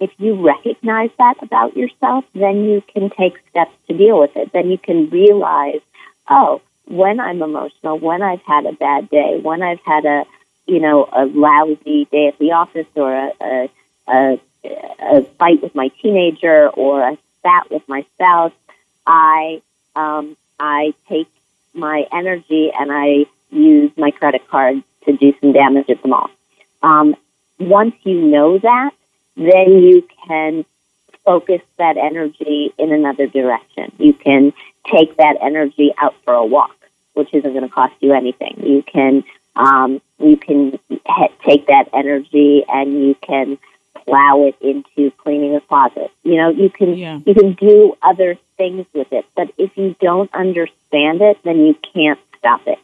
if 0.00 0.10
you 0.18 0.46
recognize 0.46 1.10
that 1.18 1.34
about 1.42 1.76
yourself, 1.76 2.24
then 2.34 2.64
you 2.64 2.82
can 2.92 3.10
take 3.10 3.34
steps 3.50 3.74
to 3.88 3.96
deal 3.96 4.18
with 4.18 4.34
it. 4.36 4.52
Then 4.52 4.70
you 4.70 4.78
can 4.78 5.10
realize, 5.10 5.80
oh, 6.30 6.62
when 6.86 7.20
I'm 7.20 7.42
emotional, 7.42 7.98
when 7.98 8.22
I've 8.22 8.42
had 8.42 8.64
a 8.64 8.72
bad 8.72 9.10
day, 9.10 9.38
when 9.42 9.62
I've 9.62 9.80
had 9.80 10.06
a, 10.06 10.24
you 10.66 10.80
know, 10.80 11.06
a 11.12 11.26
lousy 11.26 12.06
day 12.10 12.28
at 12.28 12.38
the 12.38 12.52
office 12.52 12.86
or 12.94 13.14
a, 13.14 13.32
a, 13.42 13.70
a, 14.08 14.40
a 15.00 15.22
fight 15.38 15.62
with 15.62 15.74
my 15.74 15.88
teenager 16.00 16.70
or 16.70 17.02
a 17.02 17.18
spat 17.38 17.70
with 17.70 17.82
my 17.88 18.04
spouse, 18.14 18.52
I, 19.06 19.62
um, 19.96 20.36
I 20.58 20.94
take 21.08 21.28
my 21.74 22.04
energy 22.12 22.70
and 22.78 22.90
I 22.92 23.26
use 23.50 23.90
my 23.96 24.10
credit 24.10 24.48
card 24.48 24.82
to 25.06 25.16
do 25.16 25.32
some 25.40 25.52
damage 25.52 25.88
at 25.88 26.02
the 26.02 26.08
mall. 26.08 26.30
Um, 26.82 27.16
once 27.58 27.94
you 28.04 28.20
know 28.20 28.58
that, 28.58 28.90
then 29.36 29.82
you 29.82 30.06
can 30.26 30.64
focus 31.24 31.60
that 31.76 31.96
energy 31.96 32.72
in 32.78 32.92
another 32.92 33.26
direction. 33.26 33.92
You 33.98 34.12
can 34.12 34.52
take 34.92 35.16
that 35.16 35.36
energy 35.42 35.92
out 35.98 36.14
for 36.24 36.34
a 36.34 36.44
walk, 36.44 36.74
which 37.14 37.32
isn't 37.34 37.52
going 37.52 37.66
to 37.66 37.68
cost 37.68 37.94
you 38.00 38.12
anything. 38.12 38.62
You 38.62 38.82
can 38.82 39.24
um, 39.56 40.00
you 40.18 40.36
can 40.36 40.78
take 41.46 41.66
that 41.66 41.88
energy 41.92 42.64
and 42.68 43.04
you 43.04 43.16
can 43.22 43.58
plow 44.08 44.46
it 44.46 44.56
into 44.60 45.10
cleaning 45.18 45.54
a 45.54 45.60
closet. 45.60 46.10
You 46.22 46.36
know, 46.36 46.48
you 46.48 46.70
can 46.70 46.96
yeah. 46.96 47.20
you 47.24 47.34
can 47.34 47.52
do 47.52 47.96
other 48.02 48.36
things 48.56 48.86
with 48.94 49.12
it, 49.12 49.26
but 49.36 49.52
if 49.58 49.76
you 49.76 49.94
don't 50.00 50.32
understand 50.34 51.20
it, 51.20 51.38
then 51.44 51.58
you 51.58 51.76
can't 51.94 52.18
stop 52.38 52.62
it. 52.66 52.78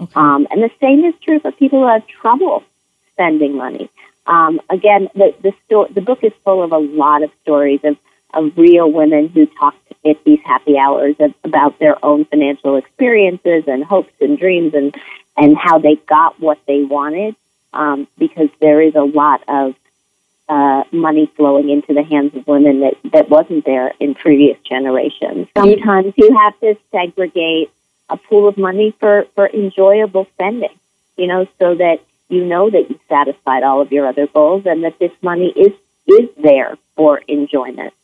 Okay. 0.00 0.12
Um, 0.16 0.46
and 0.50 0.62
the 0.62 0.70
same 0.80 1.04
is 1.04 1.14
true 1.22 1.40
for 1.40 1.52
people 1.52 1.80
who 1.80 1.88
have 1.88 2.06
trouble 2.06 2.64
spending 3.12 3.56
money. 3.56 3.90
Um, 4.26 4.60
again, 4.70 5.08
the 5.14 5.34
the, 5.42 5.52
sto- 5.66 5.88
the 5.88 6.00
book 6.00 6.20
is 6.22 6.32
full 6.44 6.62
of 6.62 6.72
a 6.72 6.78
lot 6.78 7.22
of 7.22 7.30
stories 7.42 7.80
of, 7.84 7.96
of 8.32 8.56
real 8.56 8.90
women 8.90 9.28
who 9.28 9.46
talk 9.46 9.74
at 10.04 10.24
these 10.24 10.40
happy 10.44 10.78
hours 10.78 11.16
of, 11.20 11.34
about 11.44 11.78
their 11.78 12.02
own 12.04 12.24
financial 12.24 12.76
experiences 12.76 13.64
and 13.66 13.84
hopes 13.84 14.12
and 14.20 14.38
dreams 14.38 14.74
and 14.74 14.94
and 15.36 15.56
how 15.56 15.78
they 15.78 15.96
got 16.08 16.40
what 16.40 16.58
they 16.66 16.82
wanted. 16.82 17.36
Um, 17.74 18.06
because 18.18 18.50
there 18.60 18.82
is 18.82 18.94
a 18.94 19.02
lot 19.02 19.42
of 19.48 19.74
uh, 20.52 20.84
money 20.92 21.32
flowing 21.34 21.70
into 21.70 21.94
the 21.94 22.02
hands 22.02 22.34
of 22.34 22.46
women 22.46 22.80
that, 22.80 22.94
that 23.12 23.30
wasn't 23.30 23.64
there 23.64 23.94
in 23.98 24.14
previous 24.14 24.58
generations. 24.68 25.48
Sometimes 25.56 26.12
you 26.16 26.36
have 26.36 26.60
to 26.60 26.74
segregate 26.90 27.70
a 28.10 28.18
pool 28.18 28.48
of 28.48 28.58
money 28.58 28.94
for, 29.00 29.24
for 29.34 29.48
enjoyable 29.48 30.26
spending, 30.34 30.76
you 31.16 31.26
know, 31.26 31.46
so 31.58 31.74
that 31.76 32.00
you 32.28 32.44
know 32.44 32.68
that 32.68 32.90
you've 32.90 33.00
satisfied 33.08 33.62
all 33.62 33.80
of 33.80 33.92
your 33.92 34.06
other 34.06 34.26
goals 34.26 34.64
and 34.66 34.84
that 34.84 34.98
this 34.98 35.12
money 35.22 35.54
is 35.56 35.72
is 36.06 36.28
there 36.42 36.76
for 36.96 37.18
enjoyment. 37.28 37.94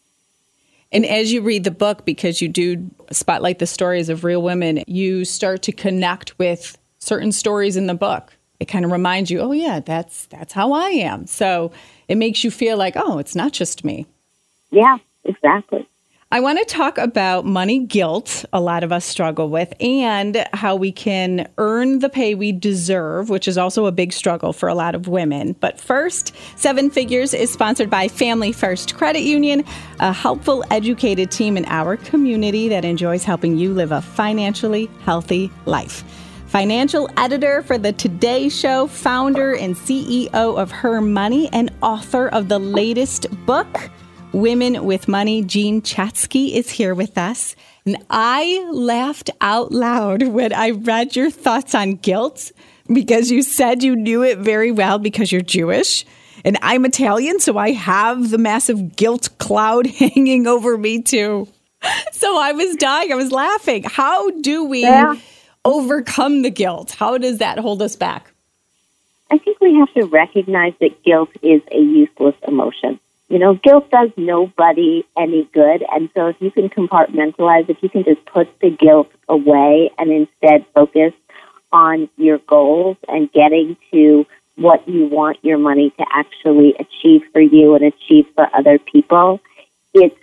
And 0.91 1.05
as 1.05 1.31
you 1.31 1.43
read 1.43 1.65
the 1.65 1.71
book, 1.71 2.07
because 2.07 2.41
you 2.41 2.49
do 2.49 2.91
spotlight 3.11 3.59
the 3.59 3.67
stories 3.67 4.09
of 4.09 4.25
real 4.25 4.41
women, 4.41 4.85
you 4.87 5.27
start 5.27 5.61
to 5.65 5.73
connect 5.73 6.39
with 6.39 6.79
certain 6.99 7.33
stories 7.33 7.77
in 7.77 7.89
the 7.89 7.95
book. 7.95 8.35
It 8.59 8.67
kind 8.67 8.87
of 8.87 8.91
reminds 8.91 9.31
you, 9.31 9.41
oh 9.41 9.53
yeah, 9.53 9.81
that's 9.81 10.27
that's 10.27 10.55
how 10.55 10.73
I 10.73 10.89
am. 10.91 11.27
So 11.27 11.73
it 12.09 12.17
makes 12.17 12.43
you 12.43 12.51
feel 12.51 12.77
like, 12.77 12.95
oh, 12.97 13.19
it's 13.19 13.35
not 13.35 13.53
just 13.53 13.85
me. 13.85 14.07
Yeah, 14.71 14.99
exactly. 15.25 15.87
I 16.31 16.41
want 16.41 16.59
to 16.59 16.65
talk 16.67 16.99
about 16.99 17.47
money 17.47 17.79
guilt, 17.79 18.45
a 18.53 18.61
lot 18.61 18.85
of 18.85 18.93
us 18.93 19.07
struggle 19.07 19.49
with, 19.49 19.73
and 19.81 20.47
how 20.53 20.77
we 20.77 20.93
can 20.93 21.49
earn 21.57 22.01
the 22.01 22.11
pay 22.11 22.35
we 22.35 22.53
deserve, 22.53 23.31
which 23.31 23.49
is 23.49 23.57
also 23.57 23.87
a 23.87 23.93
big 23.93 24.13
struggle 24.13 24.53
for 24.53 24.69
a 24.69 24.75
lot 24.75 24.95
of 24.95 25.09
women. 25.09 25.55
But 25.59 25.81
first, 25.81 26.35
Seven 26.57 26.91
Figures 26.91 27.33
is 27.33 27.51
sponsored 27.51 27.89
by 27.89 28.09
Family 28.09 28.53
First 28.53 28.95
Credit 28.95 29.23
Union, 29.23 29.65
a 30.01 30.13
helpful, 30.13 30.63
educated 30.71 31.31
team 31.31 31.57
in 31.57 31.65
our 31.65 31.97
community 31.97 32.69
that 32.69 32.85
enjoys 32.85 33.25
helping 33.25 33.57
you 33.57 33.73
live 33.73 33.91
a 33.91 34.03
financially 34.03 34.91
healthy 35.07 35.51
life. 35.65 36.05
Financial 36.49 37.11
editor 37.19 37.63
for 37.63 37.77
the 37.77 37.93
Today 37.93 38.49
Show, 38.49 38.87
founder 38.87 39.55
and 39.55 39.77
CEO 39.77 40.33
of 40.33 40.71
Her 40.71 41.03
Money, 41.03 41.51
and 41.53 41.71
author 41.83 42.29
of 42.29 42.49
the 42.49 42.59
latest 42.59 43.27
book. 43.45 43.91
Women 44.33 44.87
with 44.87 45.09
Money, 45.09 45.45
Jean 45.45 45.83
Chatzky 45.83 46.55
is 46.55 46.71
here 46.71 46.95
with 46.95 47.19
us. 47.19 47.55
And 47.85 47.99
I 48.09 48.67
laughed 48.73 49.29
out 49.43 49.73
loud 49.73 50.23
when 50.23 50.55
I 50.55 50.71
read 50.71 51.15
your 51.15 51.31
thoughts 51.31 51.75
on 51.75 51.97
guilt 51.97 52.51
because 52.91 53.31
you 53.31 53.43
said 53.43 53.83
you 53.83 53.95
knew 53.95 54.23
it 54.23 54.39
very 54.39 54.73
well 54.73 54.99
because 54.99 55.31
you're 55.31 55.43
Jewish. 55.43 56.07
And 56.47 56.57
I'm 56.63 56.87
Italian, 56.87 57.41
so 57.41 57.59
I 57.59 57.73
have 57.73 58.31
the 58.31 58.39
massive 58.39 58.97
guilt 58.97 59.29
cloud 59.37 59.87
hanging 59.99 60.47
over 60.47 60.79
me 60.79 61.03
too. 61.03 61.47
So 62.13 62.39
I 62.39 62.53
was 62.53 62.75
dying. 62.77 63.13
I 63.13 63.17
was 63.17 63.33
laughing. 63.33 63.83
How 63.83 64.31
do 64.31 64.65
we 64.65 64.83
yeah. 64.83 65.15
Overcome 65.69 66.43
the 66.43 66.51
guilt? 66.51 66.93
How 66.93 67.19
does 67.19 67.39
that 67.39 67.59
hold 67.59 67.83
us 67.83 67.95
back? 67.95 68.33
I 69.31 69.39
think 69.39 69.61
we 69.61 69.75
have 69.75 69.93
to 69.95 70.05
recognize 70.07 70.73
that 70.81 71.03
guilt 71.03 71.31
is 71.43 71.61
a 71.71 71.79
useless 71.79 72.35
emotion. 72.47 72.99
You 73.29 73.39
know, 73.39 73.55
guilt 73.55 73.91
does 73.91 74.11
nobody 74.17 75.05
any 75.17 75.45
good. 75.53 75.85
And 75.93 76.09
so 76.15 76.29
if 76.29 76.37
you 76.41 76.51
can 76.51 76.71
compartmentalize, 76.71 77.69
if 77.69 77.83
you 77.83 77.91
can 77.91 78.05
just 78.05 78.25
put 78.25 78.49
the 78.61 78.71
guilt 78.71 79.11
away 79.29 79.91
and 79.99 80.11
instead 80.11 80.65
focus 80.75 81.13
on 81.71 82.09
your 82.17 82.39
goals 82.39 82.97
and 83.07 83.31
getting 83.31 83.77
to 83.91 84.27
what 84.57 84.89
you 84.89 85.07
want 85.07 85.37
your 85.43 85.59
money 85.59 85.91
to 85.91 86.07
actually 86.11 86.75
achieve 86.79 87.23
for 87.33 87.41
you 87.41 87.75
and 87.75 87.85
achieve 87.85 88.25
for 88.35 88.49
other 88.57 88.79
people, 88.79 89.41
it's 89.93 90.17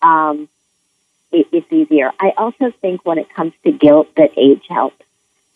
um, 0.00 0.48
it, 1.34 1.48
it's 1.52 1.72
easier. 1.72 2.10
I 2.18 2.32
also 2.36 2.72
think 2.80 3.04
when 3.04 3.18
it 3.18 3.32
comes 3.34 3.52
to 3.64 3.72
guilt, 3.72 4.08
that 4.16 4.30
age 4.36 4.64
helps. 4.68 5.02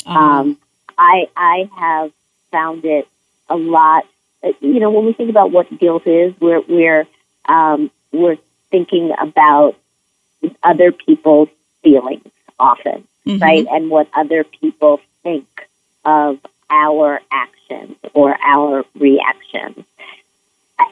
Uh-huh. 0.04 0.18
Um, 0.18 0.58
I 0.96 1.28
I 1.36 1.70
have 1.76 2.12
found 2.50 2.84
it 2.84 3.08
a 3.48 3.56
lot 3.56 4.04
uh, 4.42 4.52
you 4.60 4.80
know, 4.80 4.90
when 4.90 5.04
we 5.04 5.12
think 5.12 5.30
about 5.30 5.50
what 5.50 5.66
guilt 5.78 6.06
is, 6.06 6.32
we're 6.40 6.60
we're 6.60 7.06
um, 7.46 7.90
we're 8.12 8.36
thinking 8.70 9.12
about 9.18 9.76
other 10.62 10.92
people's 10.92 11.48
feelings 11.82 12.28
often, 12.58 13.06
mm-hmm. 13.26 13.42
right? 13.42 13.66
And 13.70 13.90
what 13.90 14.08
other 14.14 14.44
people 14.44 15.00
think 15.22 15.46
of 16.04 16.38
our 16.70 17.20
actions 17.32 17.96
or 18.14 18.36
our 18.40 18.84
reactions. 18.94 19.84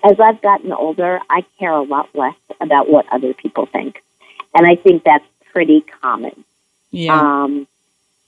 As 0.03 0.19
I've 0.19 0.43
gotten 0.43 0.73
older, 0.73 1.21
I 1.31 1.45
care 1.59 1.71
a 1.71 1.83
lot 1.83 2.09
less 2.15 2.35
about 2.61 2.91
what 2.91 3.07
other 3.13 3.35
people 3.35 3.67
think, 3.67 4.03
and 4.57 4.67
I 4.67 4.75
think 4.75 5.05
that's 5.05 5.25
pretty 5.53 5.85
common. 6.03 6.45
Yeah. 6.91 7.21
Um, 7.21 7.69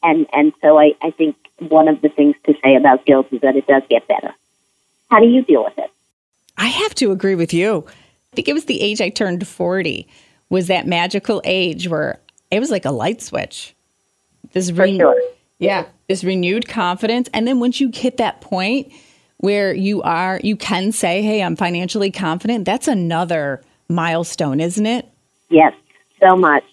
and 0.03 0.27
and 0.33 0.53
so 0.61 0.79
I, 0.79 0.93
I 1.03 1.11
think 1.11 1.37
one 1.59 1.89
of 1.89 2.01
the 2.03 2.09
things 2.09 2.37
to 2.45 2.55
say 2.63 2.77
about 2.77 3.05
guilt 3.05 3.29
is 3.33 3.41
that 3.41 3.57
it 3.57 3.67
does 3.67 3.83
get 3.89 4.07
better. 4.07 4.35
How 5.11 5.21
do 5.21 5.27
you 5.27 5.43
deal 5.43 5.65
with 5.65 5.79
it? 5.79 5.91
I 6.57 6.67
have 6.67 6.95
to 6.97 7.13
agree 7.13 7.35
with 7.35 7.55
you. 7.55 7.87
I 8.33 8.37
think 8.37 8.49
it 8.49 8.53
was 8.53 8.67
the 8.67 8.81
age 8.81 9.01
I 9.01 9.09
turned 9.09 9.47
40 9.47 10.07
was 10.51 10.67
that 10.67 10.87
magical 10.87 11.41
age 11.45 11.89
where 11.89 12.21
it 12.51 12.61
was 12.61 12.71
like 12.71 12.85
a 12.85 12.91
light 12.91 13.23
switch. 13.23 13.75
This 14.53 14.71
For 14.71 14.83
re- 14.83 14.97
sure. 14.97 15.21
Yeah, 15.59 15.87
this 16.09 16.23
renewed 16.23 16.69
confidence 16.69 17.29
and 17.33 17.49
then 17.49 17.59
once 17.59 17.81
you 17.81 17.91
hit 17.93 18.19
that 18.19 18.41
point 18.41 18.93
where 19.39 19.73
you 19.73 20.03
are 20.03 20.41
you 20.45 20.57
can 20.57 20.93
say, 20.93 21.23
"Hey, 21.23 21.43
I'm 21.43 21.57
financially 21.57 22.11
confident." 22.11 22.65
That's 22.65 22.87
another 22.87 23.63
milestone, 23.89 24.61
isn't 24.61 24.87
it? 24.87 25.09
Yes, 25.49 25.73
so 26.21 26.37
much. 26.37 26.65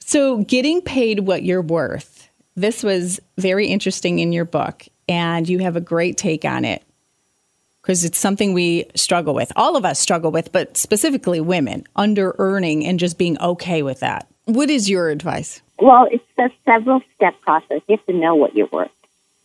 So, 0.00 0.38
getting 0.44 0.80
paid 0.80 1.20
what 1.20 1.42
you're 1.42 1.62
worth. 1.62 2.28
This 2.56 2.82
was 2.82 3.20
very 3.36 3.68
interesting 3.68 4.18
in 4.18 4.32
your 4.32 4.44
book 4.44 4.86
and 5.08 5.48
you 5.48 5.58
have 5.60 5.76
a 5.76 5.80
great 5.80 6.16
take 6.16 6.44
on 6.44 6.64
it 6.64 6.82
because 7.88 8.04
it's 8.04 8.18
something 8.18 8.52
we 8.52 8.84
struggle 8.94 9.32
with. 9.32 9.50
All 9.56 9.76
of 9.76 9.84
us 9.84 9.98
struggle 9.98 10.30
with, 10.30 10.52
but 10.52 10.76
specifically 10.76 11.40
women, 11.40 11.84
under 11.96 12.34
earning 12.38 12.84
and 12.84 12.98
just 12.98 13.16
being 13.16 13.40
okay 13.40 13.82
with 13.82 14.00
that. 14.00 14.28
What 14.44 14.68
is 14.70 14.90
your 14.90 15.08
advice? 15.08 15.62
Well, 15.78 16.08
it's 16.10 16.24
a 16.38 16.50
several 16.64 17.00
step 17.14 17.40
process. 17.40 17.80
You 17.86 17.96
have 17.96 18.06
to 18.06 18.12
know 18.12 18.34
what 18.34 18.54
you're 18.54 18.68
worth, 18.70 18.90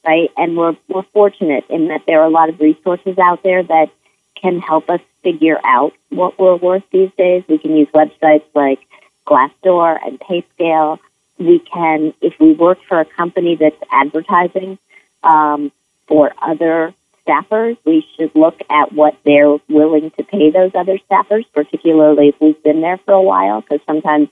right? 0.05 0.29
And 0.36 0.58
we're, 0.58 0.75
we're 0.89 1.03
fortunate 1.13 1.63
in 1.70 1.88
that 1.88 2.01
there 2.05 2.22
are 2.22 2.25
a 2.25 2.29
lot 2.29 2.50
of 2.50 2.60
resources 2.60 3.17
out 3.17 3.43
there 3.43 3.63
that 3.63 3.91
can 4.36 4.60
help 4.60 4.89
us 4.89 5.00
figure 5.24 5.60
out 5.63 5.93
what 6.10 6.38
we're 6.38 6.58
worth 6.58 6.84
these 6.91 7.12
days. 7.17 7.43
We 7.48 7.60
can 7.60 7.77
use 7.77 7.88
websites 7.93 8.43
like 8.53 8.79
Glassdoor 9.25 9.98
and 10.06 10.20
PayScale. 10.20 11.00
We 11.38 11.60
can, 11.60 12.13
if 12.22 12.39
we 12.39 12.53
work 12.53 12.80
for 12.88 13.00
a 13.00 13.06
company 13.06 13.56
that's 13.56 13.82
advertising 13.92 14.77
um, 15.24 15.72
for 16.08 16.34
other 16.42 16.94
staffers, 17.25 17.77
we 17.86 18.06
should 18.15 18.36
look 18.36 18.60
at 18.70 18.94
what 18.94 19.18
they're 19.24 19.58
willing 19.70 20.12
to 20.12 20.24
pay 20.24 20.51
those 20.51 20.72
other 20.75 21.00
staffers, 21.10 21.46
particularly 21.53 22.30
if 22.30 22.36
we've 22.39 22.62
been 22.63 22.82
there 22.82 22.98
for 22.98 23.13
a 23.13 23.22
while, 23.22 23.62
because 23.62 23.80
sometimes 23.86 24.30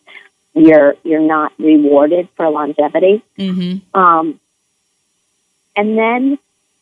you're 0.54 0.96
you're 1.04 1.22
not 1.22 1.54
rewarded 1.58 2.28
for 2.36 2.50
longevity. 2.50 3.24
Mm-hmm. 3.38 3.98
Um, 4.00 4.40
and 5.76 5.98
then 5.98 6.38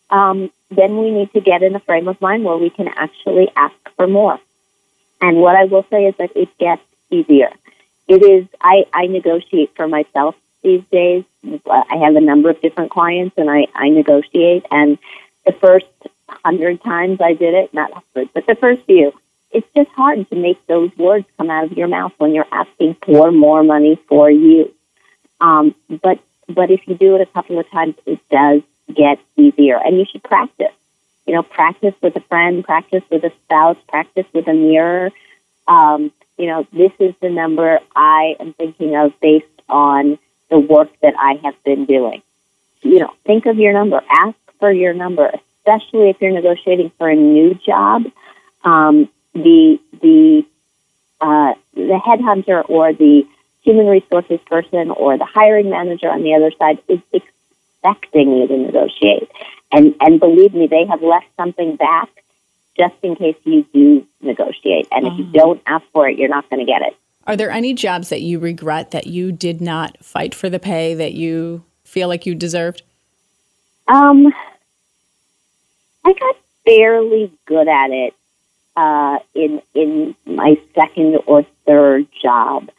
um, 0.10 0.50
then 0.72 0.98
we 0.98 1.12
need 1.12 1.32
to 1.34 1.42
get 1.42 1.64
in 1.64 1.76
a 1.76 1.80
frame 1.80 2.08
of 2.08 2.20
mind 2.22 2.44
where 2.44 2.58
we 2.58 2.70
can 2.70 2.88
actually 2.88 3.50
ask 3.56 3.76
for 3.96 4.08
more. 4.08 4.40
And 5.22 5.38
what 5.38 5.56
I 5.56 5.66
will 5.66 5.86
say 5.90 6.06
is 6.06 6.16
that 6.18 6.36
it 6.36 6.50
gets 6.58 6.82
easier. 7.12 7.52
It 8.10 8.24
is 8.24 8.48
I, 8.60 8.86
I 8.92 9.06
negotiate 9.06 9.72
for 9.76 9.88
myself 9.88 10.36
these 10.64 10.84
days. 10.92 11.24
I 11.46 11.98
have 12.04 12.16
a 12.16 12.22
number 12.22 12.50
of 12.50 12.60
different 12.60 12.92
clients, 12.92 13.38
and 13.38 13.50
I, 13.50 13.68
I 13.76 13.90
negotiate. 13.90 14.66
And 14.72 14.98
the 15.46 15.54
first 15.54 15.86
hundred 16.28 16.82
times 16.84 17.22
I 17.22 17.34
did 17.34 17.54
it, 17.54 17.72
not 17.74 17.94
hundred, 17.94 18.30
but 18.34 18.48
the 18.48 18.56
first 18.56 18.84
few, 18.86 19.14
it's 19.52 19.68
just 19.76 19.92
hard 19.92 20.28
to 20.30 20.36
make 20.36 20.66
those 20.66 20.90
words 20.98 21.28
come 21.38 21.52
out 21.52 21.66
of 21.66 21.78
your 21.78 21.88
mouth 21.88 22.12
when 22.18 22.34
you're 22.34 22.48
asking 22.52 22.96
for 23.06 23.32
more 23.32 23.62
money 23.62 24.00
for 24.08 24.30
you. 24.30 24.74
Um, 25.40 25.76
but 25.88 26.20
but 26.48 26.72
if 26.72 26.88
you 26.88 26.96
do 26.96 27.16
it 27.16 27.22
a 27.22 27.28
couple 27.28 27.60
of 27.60 27.70
times, 27.70 27.94
it 28.08 28.20
does 28.32 28.64
get 28.92 29.20
easier, 29.38 29.78
and 29.78 30.00
you 30.00 30.06
should 30.12 30.24
practice. 30.24 30.74
You 31.28 31.36
know, 31.36 31.44
practice 31.44 31.94
with 32.02 32.16
a 32.16 32.22
friend, 32.22 32.64
practice 32.64 33.04
with 33.12 33.24
a 33.24 33.32
spouse, 33.46 33.78
practice 33.88 34.26
with 34.34 34.48
a 34.48 34.54
mirror. 34.54 35.12
Um, 35.68 36.12
you 36.40 36.48
know, 36.48 36.66
this 36.72 36.94
is 37.00 37.14
the 37.22 37.30
number 37.30 37.80
I 37.94 38.36
am 38.40 38.54
thinking 38.54 38.96
of 38.96 39.12
based 39.20 39.46
on 39.68 40.18
the 40.50 40.58
work 40.58 40.90
that 41.02 41.14
I 41.20 41.34
have 41.44 41.62
been 41.66 41.86
doing. 41.86 42.24
You 42.82 43.00
know, 43.00 43.14
think 43.26 43.46
of 43.46 43.58
your 43.58 43.74
number, 43.74 44.02
ask 44.10 44.38
for 44.58 44.72
your 44.72 44.94
number, 44.94 45.30
especially 45.30 46.10
if 46.10 46.22
you're 46.22 46.32
negotiating 46.32 46.92
for 46.98 47.10
a 47.10 47.16
new 47.16 47.56
job. 47.56 48.06
Um, 48.64 49.10
the 49.34 49.80
the 50.02 50.46
uh, 51.20 51.56
the 51.74 52.00
headhunter 52.06 52.68
or 52.70 52.94
the 52.94 53.28
human 53.64 53.88
resources 53.88 54.40
person 54.48 54.92
or 54.92 55.18
the 55.18 55.26
hiring 55.26 55.70
manager 55.70 56.10
on 56.10 56.24
the 56.24 56.36
other 56.36 56.52
side 56.58 56.80
is 56.88 57.00
expecting 57.12 58.38
you 58.38 58.48
to 58.48 58.58
negotiate. 58.58 59.30
And 59.74 59.94
and 60.00 60.22
believe 60.22 60.54
me, 60.54 60.68
they 60.68 60.86
have 60.86 61.02
left 61.02 61.28
something 61.36 61.76
back 61.76 62.10
just 62.80 62.96
in 63.04 63.16
case 63.18 63.36
you 63.44 63.66
do 63.74 64.08
negotiate. 64.22 64.88
And 64.92 65.06
if 65.06 65.14
you 65.18 65.26
mm. 65.26 65.34
don't 65.34 65.62
ask 65.68 65.84
for 65.92 66.08
it, 66.08 66.18
you're 66.18 66.30
not 66.30 66.50
going 66.50 66.66
to 66.66 66.66
get 66.66 66.82
it. 66.82 66.96
Are 67.28 67.36
there 67.36 67.52
any 67.52 67.74
jobs 67.74 68.10
that 68.10 68.22
you 68.22 68.40
regret 68.40 68.92
that 68.92 69.08
you 69.08 69.32
did 69.34 69.60
not 69.60 70.04
fight 70.04 70.34
for 70.34 70.50
the 70.50 70.60
pay 70.60 70.94
that 70.96 71.14
you 71.14 71.64
feel 71.84 72.08
like 72.08 72.26
you 72.26 72.34
deserved? 72.34 72.82
Um, 73.88 74.34
I 76.06 76.14
got 76.14 76.38
fairly 76.66 77.32
good 77.46 77.68
at 77.68 77.92
it 77.92 78.14
uh, 78.76 79.20
in 79.36 79.62
in 79.74 80.16
my 80.26 80.56
second 80.74 81.20
or 81.28 81.46
third 81.66 82.08
job. 82.22 82.70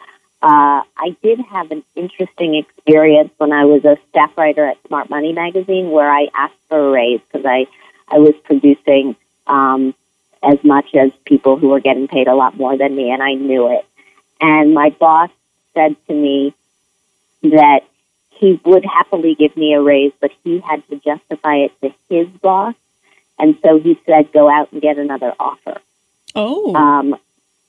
Uh, 0.42 0.82
I 0.96 1.14
did 1.22 1.38
have 1.40 1.70
an 1.70 1.84
interesting 1.94 2.54
experience 2.54 3.30
when 3.36 3.52
I 3.52 3.66
was 3.66 3.84
a 3.84 3.98
staff 4.08 4.30
writer 4.38 4.64
at 4.64 4.78
Smart 4.86 5.10
Money 5.10 5.34
magazine, 5.34 5.90
where 5.90 6.10
I 6.10 6.28
asked 6.34 6.54
for 6.68 6.88
a 6.88 6.90
raise 6.90 7.20
because 7.30 7.44
I 7.44 7.66
I 8.08 8.18
was 8.18 8.34
producing 8.44 9.16
um, 9.50 9.94
as 10.42 10.62
much 10.64 10.94
as 10.94 11.10
people 11.26 11.58
who 11.58 11.68
were 11.68 11.80
getting 11.80 12.08
paid 12.08 12.28
a 12.28 12.34
lot 12.34 12.56
more 12.56 12.76
than 12.78 12.96
me, 12.96 13.10
and 13.10 13.22
I 13.22 13.34
knew 13.34 13.70
it. 13.72 13.84
And 14.40 14.72
my 14.72 14.90
boss 14.90 15.30
said 15.74 15.96
to 16.06 16.14
me 16.14 16.54
that 17.42 17.80
he 18.30 18.58
would 18.64 18.84
happily 18.84 19.34
give 19.34 19.56
me 19.56 19.74
a 19.74 19.82
raise, 19.82 20.12
but 20.20 20.30
he 20.42 20.60
had 20.60 20.86
to 20.88 20.96
justify 20.96 21.56
it 21.56 21.72
to 21.82 21.92
his 22.08 22.26
boss. 22.40 22.74
And 23.38 23.56
so 23.62 23.78
he 23.78 23.98
said, 24.06 24.32
go 24.32 24.48
out 24.48 24.72
and 24.72 24.80
get 24.80 24.98
another 24.98 25.34
offer. 25.38 25.80
Oh. 26.34 26.74
Um, 26.74 27.16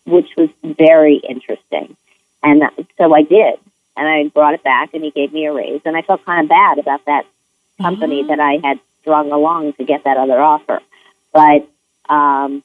which 0.06 0.30
was 0.38 0.50
very 0.64 1.18
interesting. 1.18 1.96
And 2.44 2.64
so 2.98 3.14
I 3.14 3.24
did. 3.24 3.60
And 3.98 4.08
I 4.08 4.28
brought 4.30 4.54
it 4.54 4.64
back 4.64 4.94
and 4.94 5.04
he 5.04 5.12
gave 5.12 5.34
me 5.34 5.46
a 5.46 5.54
raise. 5.54 5.82
And 5.86 5.96
I 5.98 6.02
felt 6.02 6.26
kind 6.26 6.44
of 6.44 6.50
bad 6.50 6.80
about 6.80 7.06
that 7.06 7.26
company 7.80 8.22
uh-huh. 8.22 8.36
that 8.36 8.40
I 8.40 8.60
had 8.66 8.80
strung 9.02 9.32
along 9.32 9.74
to 9.74 9.84
get 9.84 10.06
that 10.06 10.18
other 10.18 10.40
offer. 10.40 10.80
But, 11.34 11.68
um, 12.10 12.64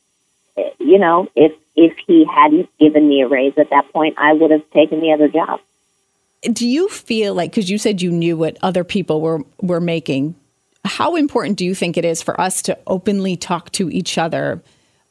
you 0.79 0.99
know, 0.99 1.29
if, 1.35 1.53
if 1.75 1.97
he 2.07 2.25
hadn't 2.25 2.69
given 2.79 3.09
me 3.09 3.23
a 3.23 3.29
raise 3.29 3.55
at 3.59 3.71
that 3.71 3.93
point, 3.93 4.17
I 4.19 4.33
would 4.33 4.51
have 4.51 4.69
taken 4.71 5.01
the 5.01 5.13
other 5.13 5.29
job. 5.29 5.61
Do 6.43 6.69
you 6.69 6.89
feel 6.89 7.35
like, 7.35 7.51
because 7.51 7.71
you 7.71 7.79
said 7.79 8.01
you 8.01 8.11
knew 8.11 8.37
what 8.37 8.57
other 8.63 8.85
people 8.85 9.21
were, 9.21 9.43
were 9.61 9.81
making, 9.81 10.35
how 10.85 11.17
important 11.17 11.59
do 11.59 11.65
you 11.65 11.75
think 11.75 11.97
it 11.97 12.05
is 12.05 12.23
for 12.23 12.41
us 12.41 12.63
to 12.63 12.79
openly 12.87 13.37
talk 13.37 13.73
to 13.73 13.91
each 13.91 14.17
other, 14.19 14.63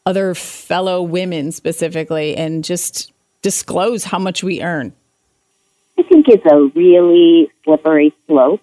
other 0.06 0.34
fellow 0.34 1.02
women 1.02 1.52
specifically, 1.52 2.36
and 2.38 2.64
just 2.64 3.12
disclose 3.42 4.06
how 4.06 4.18
much 4.18 4.44
we 4.44 4.62
earn? 4.62 4.94
I 5.98 6.04
think 6.04 6.28
it's 6.30 6.46
a 6.46 6.64
really 6.76 7.52
slippery 7.64 8.14
slope. 8.28 8.62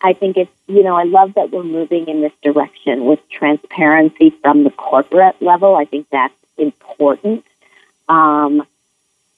I 0.00 0.12
think 0.12 0.36
it's, 0.36 0.50
you 0.66 0.82
know, 0.82 0.96
I 0.96 1.04
love 1.04 1.34
that 1.34 1.50
we're 1.50 1.62
moving 1.62 2.08
in 2.08 2.22
this 2.22 2.32
direction 2.42 3.04
with 3.04 3.20
transparency 3.28 4.30
from 4.30 4.64
the 4.64 4.70
corporate 4.70 5.40
level. 5.42 5.76
I 5.76 5.84
think 5.84 6.08
that's 6.10 6.34
important. 6.56 7.44
Um, 8.08 8.66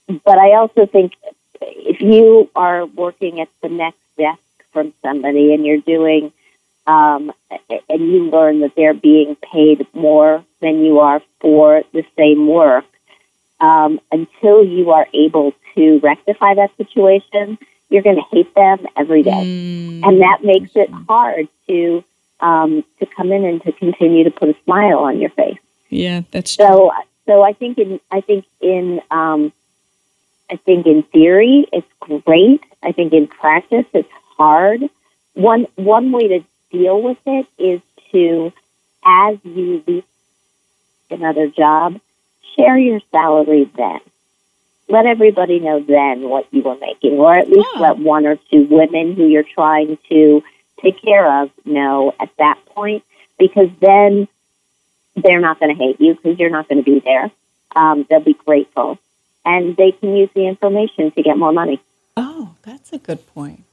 but 0.08 0.38
I 0.38 0.52
also 0.52 0.86
think 0.86 1.14
if 1.60 2.00
you 2.00 2.48
are 2.54 2.86
working 2.86 3.40
at 3.40 3.48
the 3.62 3.68
next 3.68 3.98
desk 4.16 4.40
from 4.72 4.92
somebody 5.02 5.52
and 5.52 5.66
you're 5.66 5.78
doing, 5.78 6.32
um, 6.86 7.32
and 7.68 8.12
you 8.12 8.30
learn 8.30 8.60
that 8.60 8.76
they're 8.76 8.94
being 8.94 9.36
paid 9.36 9.86
more 9.92 10.44
than 10.60 10.84
you 10.84 11.00
are 11.00 11.20
for 11.40 11.82
the 11.92 12.04
same 12.16 12.46
work, 12.46 12.84
um, 13.58 14.00
until 14.12 14.64
you 14.64 14.90
are 14.92 15.06
able 15.12 15.54
to 15.74 15.98
rectify 16.00 16.54
that 16.54 16.76
situation, 16.76 17.58
you're 17.88 18.03
going 18.03 18.16
to 18.16 18.37
hate 18.37 18.55
them 18.55 18.87
every 18.96 19.22
day. 19.22 19.31
Mm. 19.31 20.07
and 20.07 20.20
that 20.20 20.38
makes 20.42 20.70
it 20.75 20.90
hard 21.09 21.49
to 21.68 22.05
um, 22.40 22.85
to 22.99 23.07
come 23.07 23.33
in 23.33 23.44
and 23.44 23.62
to 23.62 23.72
continue 23.72 24.25
to 24.25 24.31
put 24.31 24.49
a 24.49 24.57
smile 24.64 24.99
on 24.99 25.18
your 25.18 25.31
face. 25.31 25.59
Yeah, 25.88 26.22
that's 26.31 26.57
true. 26.57 26.66
so. 26.66 26.92
So 27.27 27.42
I 27.42 27.53
think 27.53 27.79
in 27.79 28.01
I 28.11 28.20
think 28.20 28.44
in 28.61 29.01
um, 29.11 29.53
I 30.51 30.57
think 30.57 30.87
in 30.87 31.03
theory 31.03 31.66
it's 31.72 31.87
great. 32.01 32.62
I 32.83 32.92
think 32.92 33.12
in 33.12 33.27
practice 33.27 33.85
it's 33.92 34.09
hard. 34.37 34.83
One 35.35 35.66
one 35.75 36.12
way 36.12 36.29
to 36.29 36.44
deal 36.70 37.03
with 37.03 37.18
it 37.27 37.46
is 37.59 37.81
to, 38.12 38.53
as 39.05 39.38
you 39.42 39.83
leave 39.87 40.05
another 41.11 41.49
job, 41.49 42.01
share 42.57 42.79
your 42.79 43.01
salary 43.11 43.70
then. 43.77 44.01
Let 44.88 45.07
everybody 45.07 45.59
know 45.59 45.81
then 45.81 46.29
what 46.29 46.46
you 46.53 46.62
were 46.62 46.79
making, 46.79 47.14
or 47.14 47.37
at 47.37 47.49
least 47.49 47.68
yeah. 47.75 47.81
let 47.81 47.99
one 47.99 48.25
or 48.27 48.37
two 48.51 48.66
women 48.70 49.14
who 49.14 49.27
you're 49.27 49.42
trying 49.42 49.99
to 50.09 50.42
take 50.81 51.03
care 51.03 51.42
of 51.42 51.51
know 51.64 52.14
at 52.20 52.31
that 52.38 52.59
point, 52.66 53.03
because 53.38 53.68
then 53.81 54.29
they're 55.16 55.40
not 55.40 55.59
going 55.59 55.77
to 55.77 55.83
hate 55.83 56.01
you 56.01 56.14
because 56.14 56.38
you're 56.38 56.51
not 56.51 56.68
going 56.68 56.83
to 56.83 56.88
be 56.88 57.01
there. 57.01 57.31
Um, 57.75 58.07
they'll 58.09 58.20
be 58.20 58.35
grateful, 58.35 58.99
and 59.44 59.77
they 59.77 59.92
can 59.92 60.14
use 60.14 60.31
the 60.35 60.46
information 60.46 61.11
to 61.11 61.22
get 61.22 61.37
more 61.37 61.53
money. 61.53 61.81
Oh, 62.16 62.55
that's 62.62 62.92
a 62.92 62.99
good 62.99 63.27
point. 63.27 63.64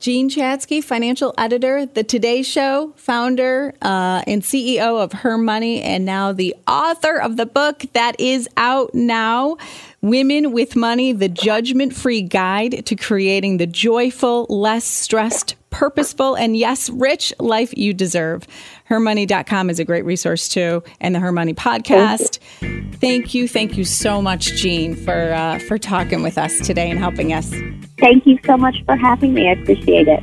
Jean 0.00 0.28
Chatzky, 0.28 0.84
financial 0.84 1.34
editor, 1.38 1.86
The 1.86 2.04
Today 2.04 2.42
Show, 2.42 2.92
founder 2.96 3.74
uh, 3.80 4.22
and 4.26 4.42
CEO 4.42 5.02
of 5.02 5.12
Her 5.12 5.38
Money, 5.38 5.82
and 5.82 6.04
now 6.04 6.32
the 6.32 6.54
author 6.66 7.18
of 7.18 7.36
the 7.36 7.46
book 7.46 7.84
that 7.94 8.18
is 8.20 8.48
out 8.56 8.94
now 8.94 9.56
Women 10.00 10.52
with 10.52 10.76
Money 10.76 11.12
The 11.12 11.28
Judgment 11.28 11.94
Free 11.94 12.22
Guide 12.22 12.86
to 12.86 12.94
Creating 12.94 13.56
the 13.56 13.66
Joyful, 13.66 14.46
Less 14.48 14.84
Stressed, 14.84 15.56
Purposeful, 15.70 16.36
and 16.36 16.56
Yes, 16.56 16.88
Rich 16.90 17.32
Life 17.40 17.76
You 17.76 17.92
Deserve. 17.92 18.46
HerMoney.com 18.88 19.70
is 19.70 19.80
a 19.80 19.84
great 19.84 20.04
resource 20.04 20.48
too, 20.48 20.82
and 21.00 21.14
the 21.14 21.20
Her 21.20 21.32
Money 21.32 21.54
podcast. 21.54 22.38
Thank 23.00 23.34
you, 23.34 23.48
thank 23.48 23.76
you, 23.76 23.84
so 23.84 24.22
much, 24.22 24.54
Jean, 24.54 24.94
for 24.94 25.32
uh, 25.32 25.58
for 25.60 25.78
talking 25.78 26.22
with 26.22 26.38
us 26.38 26.60
today 26.60 26.90
and 26.90 26.98
helping 26.98 27.32
us. 27.32 27.52
Thank 27.98 28.26
you 28.26 28.38
so 28.44 28.56
much 28.56 28.84
for 28.84 28.96
having 28.96 29.34
me. 29.34 29.48
I 29.48 29.52
appreciate 29.52 30.08
it. 30.08 30.22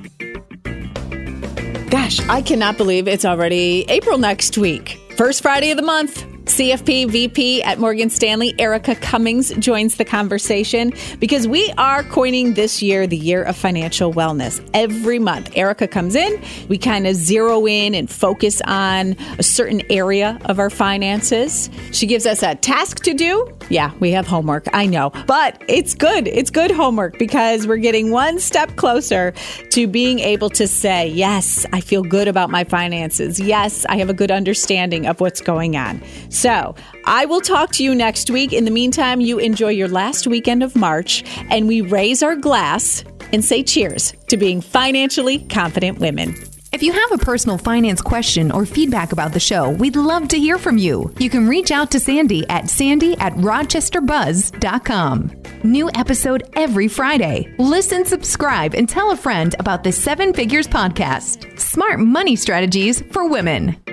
Gosh, 1.90 2.20
I 2.28 2.42
cannot 2.42 2.78
believe 2.78 3.08
it's 3.08 3.26
already 3.26 3.86
April 3.90 4.18
next 4.18 4.58
week. 4.58 5.00
First 5.18 5.42
Friday 5.42 5.72
of 5.72 5.78
the 5.78 5.84
month. 5.84 6.26
CFP 6.46 7.10
VP 7.10 7.64
at 7.64 7.80
Morgan 7.80 8.12
Stanley, 8.12 8.54
Erica 8.60 8.96
Cummings, 8.96 9.50
joins 9.56 9.96
the 9.96 10.06
conversation 10.06 10.94
because 11.20 11.48
we 11.48 11.74
are 11.80 12.04
coining 12.04 12.54
this 12.54 12.84
year 12.84 13.08
the 13.08 13.18
year 13.18 13.42
of 13.42 13.56
financial 13.56 14.14
wellness. 14.14 14.66
Every 14.76 15.18
month, 15.18 15.50
Erica 15.56 15.88
comes 15.88 16.14
in, 16.14 16.40
we 16.70 16.78
kind 16.78 17.08
of 17.08 17.16
zero 17.16 17.66
in 17.66 17.96
and 17.96 18.10
focus 18.10 18.62
on 18.68 19.18
a 19.40 19.44
certain 19.44 19.82
area 19.92 20.40
of 20.46 20.60
our 20.60 20.70
finances. 20.70 21.70
She 21.92 22.06
gives 22.06 22.28
us 22.28 22.44
a 22.44 22.54
task 22.54 23.04
to 23.06 23.16
do. 23.16 23.52
Yeah, 23.70 23.92
we 24.00 24.12
have 24.12 24.28
homework, 24.28 24.68
I 24.72 24.86
know, 24.86 25.12
but 25.26 25.60
it's 25.68 25.96
good. 25.96 26.28
It's 26.28 26.52
good 26.52 26.70
homework 26.70 27.18
because 27.18 27.66
we're 27.66 27.78
getting 27.78 28.12
one 28.12 28.40
step 28.40 28.76
closer 28.76 29.34
to 29.72 29.88
being 29.88 30.20
able 30.20 30.52
to 30.52 30.68
say, 30.68 31.08
yes, 31.08 31.66
I 31.74 31.82
feel 31.82 32.04
good 32.04 32.28
about 32.28 32.52
my 32.52 32.64
finances. 32.64 33.40
Yes, 33.40 33.84
I 33.90 33.98
have 33.98 34.12
a 34.12 34.14
good 34.14 34.30
understanding 34.30 35.08
of 35.08 35.20
what's 35.20 35.42
going 35.42 35.76
on. 35.76 36.04
So 36.36 36.76
I 37.06 37.26
will 37.26 37.40
talk 37.40 37.72
to 37.74 37.84
you 37.84 37.96
next 37.96 38.30
week. 38.30 38.52
In 38.52 38.66
the 38.66 38.72
meantime, 38.72 39.22
you 39.22 39.40
enjoy 39.40 39.70
your 39.70 39.88
last 39.88 40.28
weekend 40.28 40.64
of 40.64 40.76
March 40.76 41.24
and 41.50 41.66
we 41.68 41.80
raise 41.80 42.22
our 42.22 42.36
glass 42.36 43.06
and 43.32 43.44
say 43.44 43.64
cheers 43.64 44.14
to 44.28 44.36
being 44.36 44.60
financially 44.60 45.40
confident 45.46 46.00
women. 46.00 46.36
If 46.74 46.84
you 46.84 46.92
have 46.92 47.14
a 47.14 47.18
personal 47.18 47.58
finance 47.58 48.02
question 48.02 48.52
or 48.52 48.66
feedback 48.66 49.14
about 49.14 49.32
the 49.32 49.40
show, 49.40 49.70
we'd 49.70 49.96
love 49.96 50.28
to 50.28 50.38
hear 50.38 50.58
from 50.58 50.78
you. 50.78 51.14
You 51.20 51.30
can 51.30 51.48
reach 51.48 51.72
out 51.72 51.90
to 51.92 52.02
Sandy 52.02 52.46
at 52.50 52.70
sandy 52.70 53.16
at 53.20 53.32
rochesterbuzz.com. 53.36 55.32
New 55.64 55.90
episode 55.96 56.44
every 56.58 56.90
Friday. 56.90 57.56
Listen, 57.60 58.04
subscribe, 58.04 58.76
and 58.76 58.90
tell 58.90 59.12
a 59.12 59.18
friend 59.18 59.56
about 59.58 59.86
the 59.86 59.94
Seven 59.94 60.34
Figures 60.34 60.68
Podcast 60.68 61.58
Smart 61.58 62.02
Money 62.02 62.36
Strategies 62.36 63.02
for 63.04 63.26
Women. 63.30 63.85